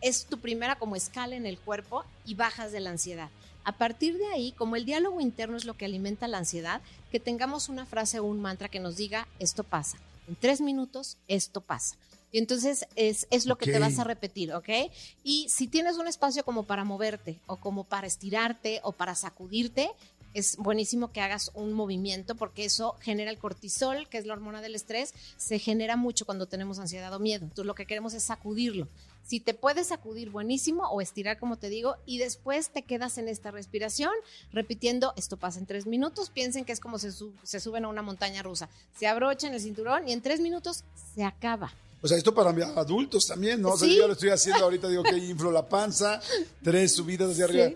es 0.00 0.26
tu 0.26 0.38
primera 0.38 0.76
como 0.78 0.96
escala 0.96 1.36
en 1.36 1.46
el 1.46 1.58
cuerpo 1.58 2.04
y 2.24 2.34
bajas 2.34 2.72
de 2.72 2.80
la 2.80 2.90
ansiedad. 2.90 3.30
A 3.64 3.72
partir 3.72 4.16
de 4.16 4.26
ahí, 4.28 4.52
como 4.52 4.76
el 4.76 4.84
diálogo 4.84 5.20
interno 5.20 5.56
es 5.56 5.64
lo 5.64 5.74
que 5.76 5.84
alimenta 5.84 6.28
la 6.28 6.38
ansiedad, 6.38 6.80
que 7.10 7.20
tengamos 7.20 7.68
una 7.68 7.84
frase 7.84 8.18
o 8.18 8.24
un 8.24 8.40
mantra 8.40 8.68
que 8.68 8.80
nos 8.80 8.96
diga, 8.96 9.26
esto 9.38 9.64
pasa. 9.64 9.98
En 10.26 10.36
tres 10.36 10.60
minutos, 10.60 11.16
esto 11.26 11.60
pasa. 11.60 11.96
Y 12.30 12.38
entonces 12.38 12.86
es, 12.94 13.26
es 13.30 13.46
lo 13.46 13.56
que 13.56 13.64
te 13.72 13.78
vas 13.78 13.98
a 13.98 14.04
repetir, 14.04 14.52
¿ok? 14.52 14.68
Y 15.24 15.48
si 15.48 15.66
tienes 15.66 15.96
un 15.96 16.06
espacio 16.06 16.44
como 16.44 16.64
para 16.64 16.84
moverte 16.84 17.40
o 17.46 17.56
como 17.56 17.84
para 17.84 18.06
estirarte 18.06 18.80
o 18.84 18.92
para 18.92 19.14
sacudirte, 19.14 19.90
es 20.38 20.56
buenísimo 20.56 21.12
que 21.12 21.20
hagas 21.20 21.50
un 21.54 21.72
movimiento 21.72 22.34
porque 22.34 22.64
eso 22.64 22.96
genera 23.00 23.30
el 23.30 23.38
cortisol, 23.38 24.08
que 24.08 24.18
es 24.18 24.26
la 24.26 24.32
hormona 24.34 24.60
del 24.62 24.74
estrés, 24.74 25.12
se 25.36 25.58
genera 25.58 25.96
mucho 25.96 26.24
cuando 26.26 26.46
tenemos 26.46 26.78
ansiedad 26.78 27.12
o 27.14 27.18
miedo. 27.18 27.44
Entonces 27.44 27.66
lo 27.66 27.74
que 27.74 27.86
queremos 27.86 28.14
es 28.14 28.22
sacudirlo. 28.22 28.88
Si 29.26 29.40
te 29.40 29.52
puedes 29.52 29.88
sacudir, 29.88 30.30
buenísimo, 30.30 30.88
o 30.88 31.02
estirar, 31.02 31.38
como 31.38 31.58
te 31.58 31.68
digo, 31.68 31.96
y 32.06 32.16
después 32.16 32.70
te 32.70 32.80
quedas 32.82 33.18
en 33.18 33.28
esta 33.28 33.50
respiración, 33.50 34.10
repitiendo, 34.54 35.12
esto 35.16 35.36
pasa 35.36 35.58
en 35.58 35.66
tres 35.66 35.86
minutos, 35.86 36.30
piensen 36.30 36.64
que 36.64 36.72
es 36.72 36.80
como 36.80 36.98
se, 36.98 37.12
se 37.42 37.60
suben 37.60 37.84
a 37.84 37.88
una 37.88 38.00
montaña 38.00 38.42
rusa. 38.42 38.70
Se 38.98 39.06
abrochan 39.06 39.52
el 39.52 39.60
cinturón 39.60 40.08
y 40.08 40.12
en 40.12 40.22
tres 40.22 40.40
minutos 40.40 40.82
se 41.14 41.24
acaba. 41.24 41.70
O 42.00 42.08
sea, 42.08 42.16
esto 42.16 42.32
para 42.32 42.50
adultos 42.76 43.26
también, 43.26 43.60
¿no? 43.60 43.70
O 43.72 43.76
sea, 43.76 43.86
Sí. 43.88 43.96
yo 43.98 44.06
lo 44.06 44.14
estoy 44.14 44.30
haciendo 44.30 44.64
ahorita, 44.64 44.88
digo 44.88 45.02
que 45.02 45.18
inflo 45.18 45.50
la 45.50 45.68
panza, 45.68 46.20
tres 46.62 46.94
subidas 46.94 47.32
hacia 47.32 47.44
arriba. 47.44 47.70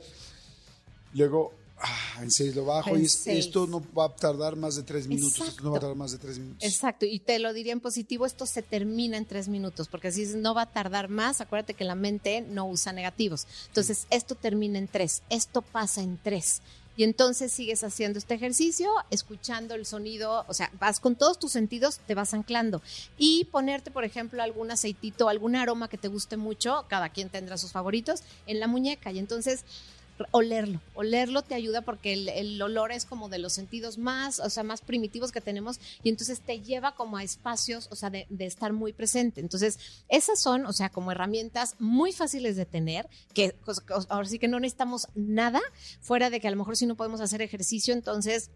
Luego, 1.14 1.52
ah, 1.82 2.20
en 2.22 2.30
seis 2.30 2.54
lo 2.56 2.64
bajo 2.64 2.90
En 2.96 3.02
y 3.02 3.06
es- 3.06 3.26
esto 3.26 3.66
no 3.66 3.82
va 3.92 4.06
a 4.06 4.16
tardar 4.16 4.56
más 4.56 4.76
de 4.76 4.82
tres 4.82 5.06
minutos. 5.06 5.48
Esto 5.48 5.62
no 5.62 5.70
va 5.72 5.76
a 5.76 5.78
Exacto. 5.78 5.80
tardar 5.80 5.96
más 5.96 6.12
de 6.12 6.18
tres 6.18 6.38
minutos. 6.38 6.62
Exacto, 6.64 7.04
y 7.06 7.18
te 7.18 7.38
lo 7.38 7.52
diría 7.52 7.72
en 7.72 7.80
positivo, 7.80 8.24
esto 8.26 8.46
se 8.46 8.62
termina 8.62 9.16
en 9.16 9.26
tres 9.26 9.48
minutos, 9.48 9.88
porque 9.88 10.08
así 10.08 10.22
es, 10.22 10.34
no 10.34 10.54
va 10.54 10.62
a 10.62 10.72
tardar 10.72 11.08
más, 11.08 11.40
acuérdate 11.40 11.74
que 11.74 11.84
la 11.84 11.94
mente 11.94 12.40
no 12.40 12.66
usa 12.68 12.92
negativos. 12.92 13.46
Entonces, 13.68 14.06
esto 14.10 14.34
termina 14.34 14.78
en 14.78 14.88
tres, 14.88 15.22
esto 15.28 15.60
pasa 15.62 16.02
en 16.02 16.18
tres. 16.22 16.62
Y 16.94 17.04
entonces 17.04 17.50
sigues 17.50 17.82
haciendo 17.84 18.18
este 18.18 18.34
ejercicio, 18.34 18.90
escuchando 19.08 19.74
el 19.74 19.86
sonido, 19.86 20.44
o 20.46 20.52
sea, 20.52 20.70
vas 20.78 21.00
con 21.00 21.16
todos 21.16 21.38
tus 21.38 21.50
sentidos, 21.50 22.00
te 22.06 22.14
vas 22.14 22.34
anclando. 22.34 22.82
Y 23.16 23.44
ponerte, 23.46 23.90
por 23.90 24.04
ejemplo, 24.04 24.42
algún 24.42 24.70
aceitito, 24.70 25.30
algún 25.30 25.56
aroma 25.56 25.88
que 25.88 25.96
te 25.96 26.08
guste 26.08 26.36
mucho, 26.36 26.84
cada 26.88 27.08
quien 27.08 27.30
tendrá 27.30 27.56
sus 27.56 27.72
favoritos, 27.72 28.22
en 28.46 28.60
la 28.60 28.66
muñeca. 28.66 29.10
Y 29.10 29.18
entonces 29.18 29.64
olerlo. 30.30 30.80
Olerlo 30.94 31.42
te 31.42 31.54
ayuda 31.54 31.82
porque 31.82 32.12
el, 32.12 32.28
el 32.28 32.62
olor 32.62 32.92
es 32.92 33.04
como 33.04 33.28
de 33.28 33.38
los 33.38 33.52
sentidos 33.52 33.98
más, 33.98 34.40
o 34.40 34.50
sea, 34.50 34.62
más 34.62 34.80
primitivos 34.80 35.32
que 35.32 35.40
tenemos 35.40 35.80
y 36.02 36.08
entonces 36.08 36.40
te 36.40 36.60
lleva 36.60 36.94
como 36.94 37.16
a 37.16 37.22
espacios, 37.22 37.88
o 37.90 37.96
sea, 37.96 38.10
de, 38.10 38.26
de 38.30 38.46
estar 38.46 38.72
muy 38.72 38.92
presente. 38.92 39.40
Entonces, 39.40 39.78
esas 40.08 40.40
son, 40.40 40.66
o 40.66 40.72
sea, 40.72 40.88
como 40.88 41.12
herramientas 41.12 41.76
muy 41.78 42.12
fáciles 42.12 42.56
de 42.56 42.66
tener, 42.66 43.08
que 43.34 43.54
pues, 43.64 43.82
ahora 44.08 44.28
sí 44.28 44.38
que 44.38 44.48
no 44.48 44.60
necesitamos 44.60 45.08
nada 45.14 45.60
fuera 46.00 46.30
de 46.30 46.40
que 46.40 46.48
a 46.48 46.50
lo 46.50 46.56
mejor 46.56 46.76
si 46.76 46.86
no 46.86 46.96
podemos 46.96 47.20
hacer 47.20 47.42
ejercicio, 47.42 47.94
entonces 47.94 48.50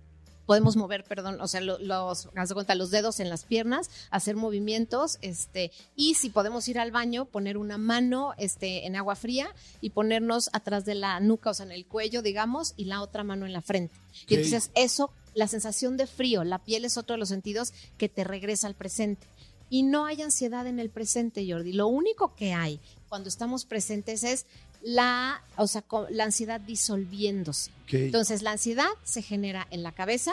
podemos 0.46 0.76
mover, 0.76 1.04
perdón, 1.04 1.40
o 1.40 1.48
sea, 1.48 1.60
lo- 1.60 1.78
los, 1.78 2.28
cuenta, 2.54 2.74
los 2.74 2.90
dedos 2.90 3.20
en 3.20 3.28
las 3.28 3.44
piernas, 3.44 3.90
hacer 4.10 4.36
movimientos, 4.36 5.18
este, 5.20 5.72
y 5.96 6.14
si 6.14 6.30
podemos 6.30 6.66
ir 6.68 6.78
al 6.78 6.92
baño, 6.92 7.24
poner 7.26 7.58
una 7.58 7.78
mano, 7.78 8.32
este, 8.38 8.86
en 8.86 8.96
agua 8.96 9.16
fría 9.16 9.48
y 9.80 9.90
ponernos 9.90 10.48
atrás 10.52 10.84
de 10.84 10.94
la 10.94 11.18
nuca, 11.20 11.50
o 11.50 11.54
sea, 11.54 11.66
en 11.66 11.72
el 11.72 11.84
cuello, 11.86 12.22
digamos, 12.22 12.74
y 12.76 12.84
la 12.86 13.02
otra 13.02 13.24
mano 13.24 13.44
en 13.44 13.52
la 13.52 13.60
frente. 13.62 13.94
Y 14.28 14.36
entonces 14.36 14.70
eso, 14.74 15.10
la 15.34 15.48
sensación 15.48 15.96
de 15.96 16.06
frío, 16.06 16.44
la 16.44 16.58
piel 16.60 16.84
es 16.84 16.96
otro 16.96 17.14
de 17.14 17.18
los 17.18 17.28
sentidos 17.28 17.72
que 17.98 18.08
te 18.08 18.24
regresa 18.24 18.66
al 18.66 18.74
presente. 18.74 19.26
Y 19.68 19.82
no 19.82 20.06
hay 20.06 20.22
ansiedad 20.22 20.64
en 20.68 20.78
el 20.78 20.90
presente, 20.90 21.44
Jordi. 21.50 21.72
Lo 21.72 21.88
único 21.88 22.36
que 22.36 22.52
hay 22.52 22.80
cuando 23.08 23.28
estamos 23.28 23.64
presentes 23.64 24.22
es 24.22 24.46
la, 24.86 25.42
o 25.56 25.66
sea, 25.66 25.82
la 26.10 26.24
ansiedad 26.24 26.60
disolviéndose. 26.60 27.72
Entonces, 27.90 28.42
la 28.42 28.52
ansiedad 28.52 28.88
se 29.02 29.20
genera 29.20 29.66
en 29.72 29.82
la 29.82 29.90
cabeza. 29.90 30.32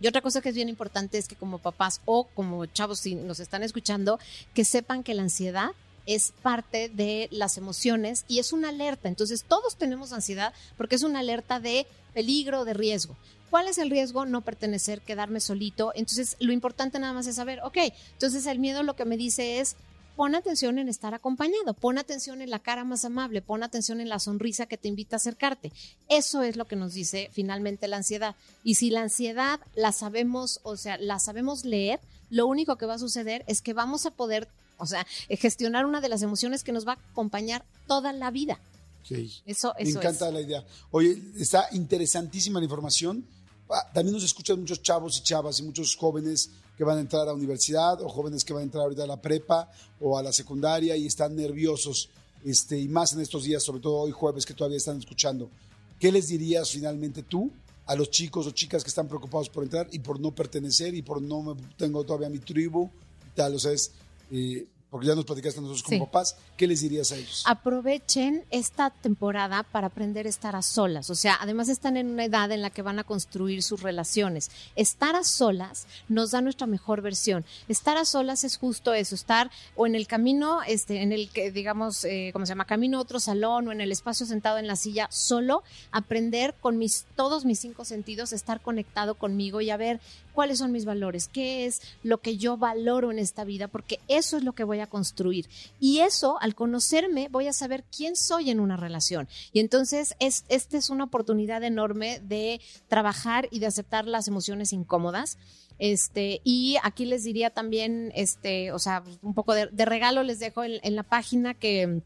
Y 0.00 0.08
otra 0.08 0.22
cosa 0.22 0.40
que 0.40 0.48
es 0.48 0.56
bien 0.56 0.68
importante 0.68 1.18
es 1.18 1.28
que 1.28 1.36
como 1.36 1.58
papás 1.58 2.00
o 2.04 2.24
como 2.34 2.66
chavos, 2.66 2.98
si 2.98 3.14
nos 3.14 3.38
están 3.38 3.62
escuchando, 3.62 4.18
que 4.54 4.64
sepan 4.64 5.04
que 5.04 5.14
la 5.14 5.22
ansiedad 5.22 5.70
es 6.04 6.32
parte 6.42 6.88
de 6.88 7.28
las 7.30 7.58
emociones 7.58 8.24
y 8.26 8.40
es 8.40 8.52
una 8.52 8.70
alerta. 8.70 9.08
Entonces, 9.08 9.44
todos 9.44 9.76
tenemos 9.76 10.12
ansiedad 10.12 10.52
porque 10.76 10.96
es 10.96 11.04
una 11.04 11.20
alerta 11.20 11.60
de 11.60 11.86
peligro, 12.12 12.64
de 12.64 12.74
riesgo. 12.74 13.16
¿Cuál 13.50 13.68
es 13.68 13.78
el 13.78 13.90
riesgo? 13.90 14.26
No 14.26 14.40
pertenecer, 14.40 15.00
quedarme 15.00 15.38
solito. 15.38 15.92
Entonces, 15.94 16.36
lo 16.40 16.52
importante 16.52 16.98
nada 16.98 17.12
más 17.12 17.28
es 17.28 17.36
saber, 17.36 17.60
ok, 17.62 17.78
entonces 18.14 18.46
el 18.46 18.58
miedo 18.58 18.82
lo 18.82 18.96
que 18.96 19.04
me 19.04 19.16
dice 19.16 19.60
es, 19.60 19.76
pon 20.16 20.34
atención 20.34 20.78
en 20.78 20.88
estar 20.88 21.14
acompañado, 21.14 21.74
pon 21.74 21.98
atención 21.98 22.40
en 22.42 22.50
la 22.50 22.58
cara 22.58 22.84
más 22.84 23.04
amable, 23.04 23.42
pon 23.42 23.62
atención 23.62 24.00
en 24.00 24.08
la 24.08 24.18
sonrisa 24.18 24.66
que 24.66 24.78
te 24.78 24.88
invita 24.88 25.16
a 25.16 25.18
acercarte. 25.18 25.72
Eso 26.08 26.42
es 26.42 26.56
lo 26.56 26.64
que 26.64 26.74
nos 26.76 26.94
dice 26.94 27.28
finalmente 27.32 27.86
la 27.86 27.98
ansiedad. 27.98 28.34
Y 28.64 28.76
si 28.76 28.90
la 28.90 29.02
ansiedad 29.02 29.60
la 29.74 29.92
sabemos, 29.92 30.60
o 30.62 30.76
sea, 30.76 30.96
la 30.98 31.18
sabemos 31.18 31.64
leer, 31.64 32.00
lo 32.30 32.46
único 32.46 32.76
que 32.76 32.86
va 32.86 32.94
a 32.94 32.98
suceder 32.98 33.44
es 33.46 33.60
que 33.62 33.74
vamos 33.74 34.06
a 34.06 34.10
poder, 34.10 34.48
o 34.78 34.86
sea, 34.86 35.06
gestionar 35.28 35.84
una 35.86 36.00
de 36.00 36.08
las 36.08 36.22
emociones 36.22 36.64
que 36.64 36.72
nos 36.72 36.86
va 36.88 36.92
a 36.92 36.98
acompañar 37.12 37.64
toda 37.86 38.12
la 38.12 38.30
vida. 38.30 38.58
Ok. 39.02 39.18
Eso, 39.46 39.72
Me 39.78 39.84
eso 39.88 39.98
encanta 40.00 40.28
es. 40.28 40.34
la 40.34 40.40
idea. 40.40 40.64
Oye, 40.90 41.22
está 41.38 41.68
interesantísima 41.72 42.58
la 42.58 42.64
información. 42.64 43.24
Ah, 43.70 43.88
También 43.92 44.14
nos 44.14 44.24
escuchan 44.24 44.58
muchos 44.60 44.82
chavos 44.82 45.18
y 45.18 45.22
chavas 45.22 45.60
y 45.60 45.62
muchos 45.62 45.94
jóvenes 45.94 46.50
que 46.76 46.84
van 46.84 46.98
a 46.98 47.00
entrar 47.00 47.28
a 47.28 47.32
universidad 47.32 48.00
o 48.02 48.08
jóvenes 48.08 48.44
que 48.44 48.52
van 48.52 48.62
a 48.62 48.64
entrar 48.64 48.84
ahorita 48.84 49.04
a 49.04 49.06
la 49.06 49.20
prepa 49.20 49.70
o 50.00 50.18
a 50.18 50.22
la 50.22 50.32
secundaria 50.32 50.96
y 50.96 51.06
están 51.06 51.34
nerviosos. 51.34 52.10
Este, 52.44 52.78
y 52.78 52.88
más 52.88 53.12
en 53.12 53.20
estos 53.20 53.44
días, 53.44 53.62
sobre 53.62 53.80
todo 53.80 53.96
hoy 53.96 54.12
jueves 54.12 54.44
que 54.44 54.54
todavía 54.54 54.76
están 54.76 54.98
escuchando. 54.98 55.50
¿Qué 55.98 56.12
les 56.12 56.28
dirías 56.28 56.70
finalmente 56.70 57.22
tú 57.22 57.50
a 57.86 57.94
los 57.96 58.10
chicos 58.10 58.46
o 58.46 58.50
chicas 58.50 58.84
que 58.84 58.88
están 58.88 59.08
preocupados 59.08 59.48
por 59.48 59.64
entrar 59.64 59.88
y 59.90 59.98
por 60.00 60.20
no 60.20 60.34
pertenecer 60.34 60.94
y 60.94 61.02
por 61.02 61.22
no 61.22 61.56
tengo 61.76 62.04
todavía 62.04 62.28
mi 62.28 62.38
tribu 62.38 62.90
y 63.32 63.34
tal? 63.34 63.54
O 63.54 63.56
es, 63.56 63.92
eh, 64.30 64.66
porque 64.96 65.08
ya 65.08 65.14
nos 65.14 65.26
platicaste 65.26 65.60
nosotros 65.60 65.82
como 65.82 65.98
Sí. 65.98 66.00
papás, 66.06 66.36
¿qué 66.56 66.66
les 66.66 66.80
dirías 66.80 67.12
a 67.12 67.16
ellos? 67.16 67.42
aprovechen 67.44 68.42
esta 68.50 68.88
temporada 68.88 69.62
para 69.62 69.88
aprender 69.88 70.24
a 70.24 70.30
estar 70.30 70.56
a 70.56 70.62
solas. 70.62 71.10
O 71.10 71.14
sea, 71.14 71.36
además 71.38 71.68
están 71.68 71.98
en 71.98 72.08
una 72.08 72.24
edad 72.24 72.50
en 72.50 72.62
la 72.62 72.70
que 72.70 72.80
van 72.80 72.98
a 72.98 73.04
construir 73.04 73.62
sus 73.62 73.82
relaciones. 73.82 74.50
Estar 74.76 75.14
a 75.14 75.24
solas 75.24 75.86
nos 76.08 76.30
da 76.30 76.40
nuestra 76.40 76.66
mejor 76.66 77.02
versión. 77.02 77.44
Estar 77.68 77.98
a 77.98 78.06
solas 78.06 78.44
es 78.44 78.56
justo 78.56 78.94
eso, 78.94 79.14
estar 79.14 79.50
o 79.74 79.86
en 79.86 79.94
el 79.94 80.06
camino, 80.06 80.62
este, 80.62 81.02
en 81.02 81.12
el 81.12 81.28
que 81.28 81.50
digamos, 81.52 82.04
eh, 82.04 82.30
¿cómo 82.32 82.46
se 82.46 82.50
llama? 82.52 82.64
Camino 82.64 82.96
a 82.96 83.02
otro 83.02 83.20
salón 83.20 83.68
o 83.68 83.72
en 83.72 83.82
el 83.82 83.92
espacio 83.92 84.24
sentado 84.24 84.56
en 84.56 84.66
la 84.66 84.76
silla, 84.76 85.08
solo 85.10 85.62
aprender 85.92 86.54
con 86.60 86.78
mis, 86.78 87.04
todos 87.16 87.44
mis 87.44 87.60
cinco 87.60 87.84
sentidos, 87.84 88.32
estar 88.32 88.62
conectado 88.62 89.16
conmigo 89.16 89.60
y 89.60 89.68
a 89.68 89.76
ver 89.76 90.00
cuáles 90.32 90.58
son 90.58 90.70
mis 90.70 90.84
valores, 90.84 91.28
qué 91.28 91.64
es 91.66 91.80
lo 92.02 92.18
que 92.18 92.36
yo 92.36 92.56
valoro 92.58 93.10
en 93.10 93.18
esta 93.18 93.44
vida, 93.44 93.68
porque 93.68 94.00
eso 94.06 94.36
es 94.36 94.44
lo 94.44 94.52
que 94.52 94.64
voy 94.64 94.80
a 94.80 94.85
construir. 94.86 95.48
Y 95.80 96.00
eso, 96.00 96.38
al 96.40 96.54
conocerme, 96.54 97.28
voy 97.30 97.48
a 97.48 97.52
saber 97.52 97.84
quién 97.84 98.16
soy 98.16 98.50
en 98.50 98.60
una 98.60 98.76
relación. 98.76 99.28
Y 99.52 99.60
entonces, 99.60 100.14
es, 100.18 100.44
esta 100.48 100.76
es 100.76 100.90
una 100.90 101.04
oportunidad 101.04 101.62
enorme 101.62 102.20
de 102.20 102.60
trabajar 102.88 103.48
y 103.50 103.58
de 103.58 103.66
aceptar 103.66 104.06
las 104.06 104.28
emociones 104.28 104.72
incómodas. 104.72 105.38
Este, 105.78 106.40
y 106.42 106.76
aquí 106.82 107.04
les 107.04 107.24
diría 107.24 107.50
también, 107.50 108.10
este, 108.14 108.72
o 108.72 108.78
sea, 108.78 109.02
un 109.22 109.34
poco 109.34 109.54
de, 109.54 109.66
regalo 109.84 110.22
les 110.22 110.38
dejo 110.38 110.64
en 110.64 110.96
la 110.96 111.02
página 111.02 111.54
que 111.54 112.02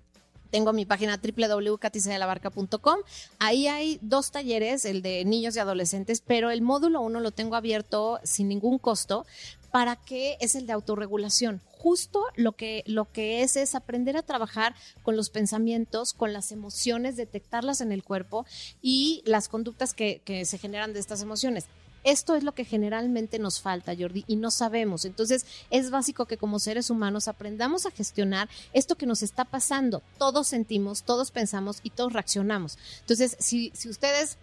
tengo 0.50 0.72
mi 0.72 0.84
página 0.84 1.20
www.catisayalabarca.com. 1.22 2.98
Ahí 3.38 3.66
hay 3.66 3.98
dos 4.02 4.30
talleres, 4.30 4.84
el 4.84 5.02
de 5.02 5.24
niños 5.24 5.56
y 5.56 5.58
adolescentes, 5.58 6.22
pero 6.26 6.50
el 6.50 6.62
módulo 6.62 7.00
uno 7.00 7.20
lo 7.20 7.30
tengo 7.30 7.56
abierto 7.56 8.20
sin 8.24 8.48
ningún 8.48 8.78
costo 8.78 9.26
para 9.70 9.96
que 9.96 10.36
es 10.40 10.54
el 10.54 10.66
de 10.66 10.72
autorregulación. 10.72 11.60
Justo 11.66 12.24
lo 12.34 12.52
que, 12.52 12.82
lo 12.86 13.10
que 13.10 13.42
es 13.42 13.56
es 13.56 13.74
aprender 13.74 14.16
a 14.16 14.22
trabajar 14.22 14.74
con 15.02 15.16
los 15.16 15.30
pensamientos, 15.30 16.12
con 16.12 16.32
las 16.32 16.52
emociones, 16.52 17.16
detectarlas 17.16 17.80
en 17.80 17.92
el 17.92 18.02
cuerpo 18.02 18.44
y 18.82 19.22
las 19.24 19.48
conductas 19.48 19.94
que 19.94 20.42
se 20.44 20.58
generan 20.58 20.92
de 20.92 21.00
estas 21.00 21.22
emociones. 21.22 21.66
Esto 22.04 22.34
es 22.34 22.42
lo 22.42 22.52
que 22.52 22.64
generalmente 22.64 23.38
nos 23.38 23.60
falta, 23.60 23.94
Jordi, 23.98 24.24
y 24.26 24.36
no 24.36 24.50
sabemos. 24.50 25.04
Entonces, 25.04 25.46
es 25.70 25.90
básico 25.90 26.26
que 26.26 26.36
como 26.36 26.58
seres 26.58 26.90
humanos 26.90 27.28
aprendamos 27.28 27.86
a 27.86 27.90
gestionar 27.90 28.48
esto 28.72 28.96
que 28.96 29.06
nos 29.06 29.22
está 29.22 29.44
pasando. 29.44 30.02
Todos 30.18 30.48
sentimos, 30.48 31.02
todos 31.02 31.30
pensamos 31.30 31.80
y 31.82 31.90
todos 31.90 32.12
reaccionamos. 32.12 32.78
Entonces, 33.00 33.36
si, 33.38 33.70
si 33.74 33.88
ustedes 33.88 34.38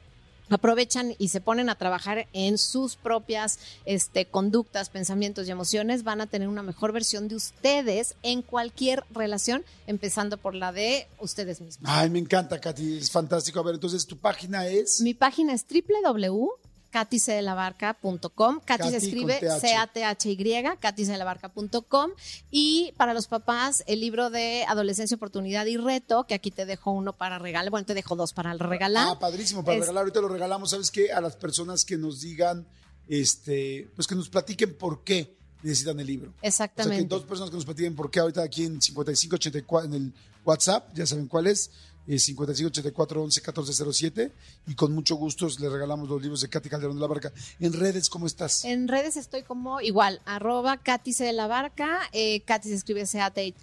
aprovechan 0.50 1.14
y 1.18 1.30
se 1.30 1.42
ponen 1.42 1.70
a 1.70 1.76
trabajar 1.76 2.28
en 2.34 2.58
sus 2.58 2.96
propias 2.96 3.60
este, 3.86 4.26
conductas, 4.26 4.90
pensamientos 4.90 5.48
y 5.48 5.52
emociones, 5.52 6.04
van 6.04 6.22
a 6.22 6.28
tener 6.28 6.48
una 6.48 6.64
mejor 6.64 6.92
versión 6.92 7.28
de 7.28 7.36
ustedes 7.36 8.16
en 8.24 8.42
cualquier 8.42 9.04
relación, 9.12 9.66
empezando 9.88 10.38
por 10.38 10.56
la 10.56 10.72
de 10.72 11.08
ustedes 11.20 11.62
mismos. 11.62 11.90
Ay, 11.90 12.10
me 12.10 12.20
encanta, 12.20 12.60
Katy, 12.60 12.98
es 12.98 13.12
fantástico. 13.12 13.60
A 13.60 13.64
ver, 13.64 13.76
entonces 13.76 14.06
tu 14.06 14.18
página 14.18 14.68
es... 14.68 15.02
Mi 15.02 15.14
página 15.14 15.54
es 15.54 15.66
www 15.68 16.67
katiselabarca.com. 16.98 18.60
Katy 18.66 18.90
se 18.90 18.98
escribe 18.98 19.40
C-A-T-H-Y, 19.40 20.64
katiselabarca.com. 20.80 22.12
Y 22.50 22.94
para 22.98 23.14
los 23.14 23.28
papás, 23.28 23.84
el 23.86 24.00
libro 24.00 24.30
de 24.30 24.66
Adolescencia, 24.68 25.16
Oportunidad 25.16 25.66
y 25.68 25.78
Reto, 25.78 26.26
que 26.26 26.34
aquí 26.34 26.50
te 26.50 26.66
dejo 26.66 26.92
uno 26.92 27.14
para 27.14 27.38
regalar. 27.38 27.70
Bueno, 27.70 27.86
te 27.86 27.94
dejo 27.94 28.16
dos 28.16 28.34
para 28.34 28.54
regalar. 28.54 29.10
Ah, 29.12 29.20
padrísimo, 29.20 29.64
para 29.64 29.80
regalar. 29.80 30.02
Ahorita 30.02 30.22
lo 30.22 30.28
regalamos, 30.28 30.72
¿sabes 30.72 30.90
qué? 30.90 31.12
A 31.12 31.22
las 31.22 31.36
personas 31.36 31.86
que 31.86 31.98
nos 31.98 32.22
digan, 32.22 32.68
este, 33.08 33.90
pues 33.96 34.08
que 34.08 34.16
nos 34.16 34.30
platiquen 34.30 34.76
por 34.76 35.04
qué 35.04 35.38
necesitan 35.62 36.00
el 36.00 36.08
libro. 36.08 36.34
Exactamente. 36.42 36.96
O 36.96 36.98
sea, 36.98 37.08
que 37.08 37.16
dos 37.16 37.24
personas 37.26 37.52
que 37.52 37.58
nos 37.58 37.66
platiquen 37.66 37.96
por 37.96 38.10
qué 38.10 38.22
ahorita 38.22 38.42
aquí 38.42 38.66
en 38.66 38.82
5584 38.82 39.88
en 39.88 39.94
el 39.94 40.14
WhatsApp, 40.44 40.90
ya 40.96 41.06
saben 41.06 41.28
cuál 41.28 41.46
es, 41.46 41.70
55 42.08 42.68
84 42.68 43.24
11 43.24 43.42
14 43.42 43.94
07 43.94 44.32
y 44.68 44.76
con 44.76 44.94
mucho 44.94 45.16
gusto 45.16 45.48
le 45.60 45.70
regalamos 45.70 46.08
los 46.08 46.22
libros 46.22 46.42
de 46.42 46.50
Katy 46.50 46.70
Calderón 46.70 46.96
de 46.96 47.02
la 47.02 47.08
Barca. 47.08 47.34
En 47.60 47.74
redes, 47.74 48.10
¿cómo 48.10 48.26
estás? 48.28 48.64
En 48.66 48.88
redes 48.88 49.18
estoy 49.18 49.44
como 49.44 49.82
igual, 49.82 50.22
arroba 50.26 50.78
Katy 50.78 51.14
C 51.14 51.26
de 51.26 51.34
la 51.34 51.48
Barca, 51.48 52.00
eh, 52.14 52.42
Katy 52.42 52.70
se 52.70 52.76
escribe 52.76 53.06
C-A-T-Y, 53.06 53.54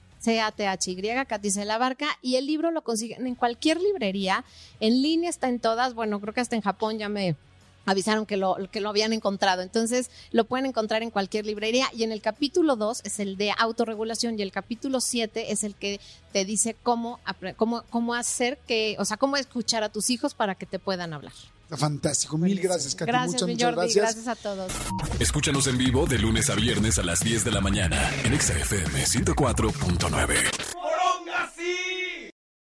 Katy 1.27 1.51
C 1.51 1.61
de 1.61 1.67
la 1.67 1.79
Barca, 1.79 2.07
y 2.21 2.37
el 2.37 2.47
libro 2.47 2.71
lo 2.71 2.85
consiguen 2.85 3.27
en 3.27 3.35
cualquier 3.35 3.81
librería, 3.81 4.45
en 4.81 5.03
línea 5.03 5.31
está 5.31 5.49
en 5.49 5.59
todas, 5.59 5.95
bueno, 5.95 6.21
creo 6.21 6.35
que 6.35 6.41
hasta 6.41 6.57
en 6.57 6.63
Japón 6.63 6.99
ya 6.99 7.09
me 7.09 7.37
avisaron 7.85 8.27
que 8.27 8.37
lo, 8.37 8.57
que 8.70 8.81
lo 8.81 8.88
habían 8.88 9.12
encontrado. 9.12 9.62
Entonces, 9.62 10.11
lo 10.31 10.44
pueden 10.44 10.66
encontrar 10.66 11.03
en 11.03 11.11
cualquier 11.11 11.47
librería. 11.47 11.87
Y 11.94 12.03
en 12.03 12.12
el 12.12 12.20
capítulo 12.20 12.77
2 12.77 13.03
es 13.05 13.20
el 13.20 13.37
de 13.37 13.53
autorregulación 13.57 14.38
y 14.38 14.42
el 14.42 14.53
capítulo 14.53 15.01
7 15.01 15.53
es 15.53 15.64
el 15.64 15.75
que 15.75 16.01
te 16.33 16.44
dice 16.44 16.77
cómo, 16.83 17.20
cómo, 17.57 17.85
cómo 17.90 18.14
hacer 18.14 18.59
que, 18.66 18.97
o 18.99 19.05
sea, 19.05 19.16
cómo 19.16 19.37
escuchar 19.37 19.83
a 19.83 19.88
tus 19.88 20.11
hijos 20.11 20.35
para 20.35 20.55
que 20.55 20.66
te 20.66 20.79
puedan 20.79 21.12
hablar. 21.12 21.33
Fantástico. 21.70 22.38
Mil 22.38 22.61
gracias, 22.61 22.94
Katy. 22.94 23.11
Gracias, 23.11 23.42
muchas, 23.42 23.49
muchas 23.49 23.75
gracias. 23.75 24.05
Gracias 24.05 24.29
a 24.29 24.37
todos. 24.37 24.73
Escúchanos 25.18 25.66
en 25.66 25.79
vivo 25.79 26.07
de 26.07 26.18
lunes 26.18 26.51
a 26.51 26.55
viernes 26.55 26.99
a 26.99 27.03
las 27.03 27.20
10 27.20 27.44
de 27.44 27.51
la 27.51 27.61
mañana 27.61 28.12
en 28.25 28.38
XFM 28.38 29.05
104.9. 29.05 32.04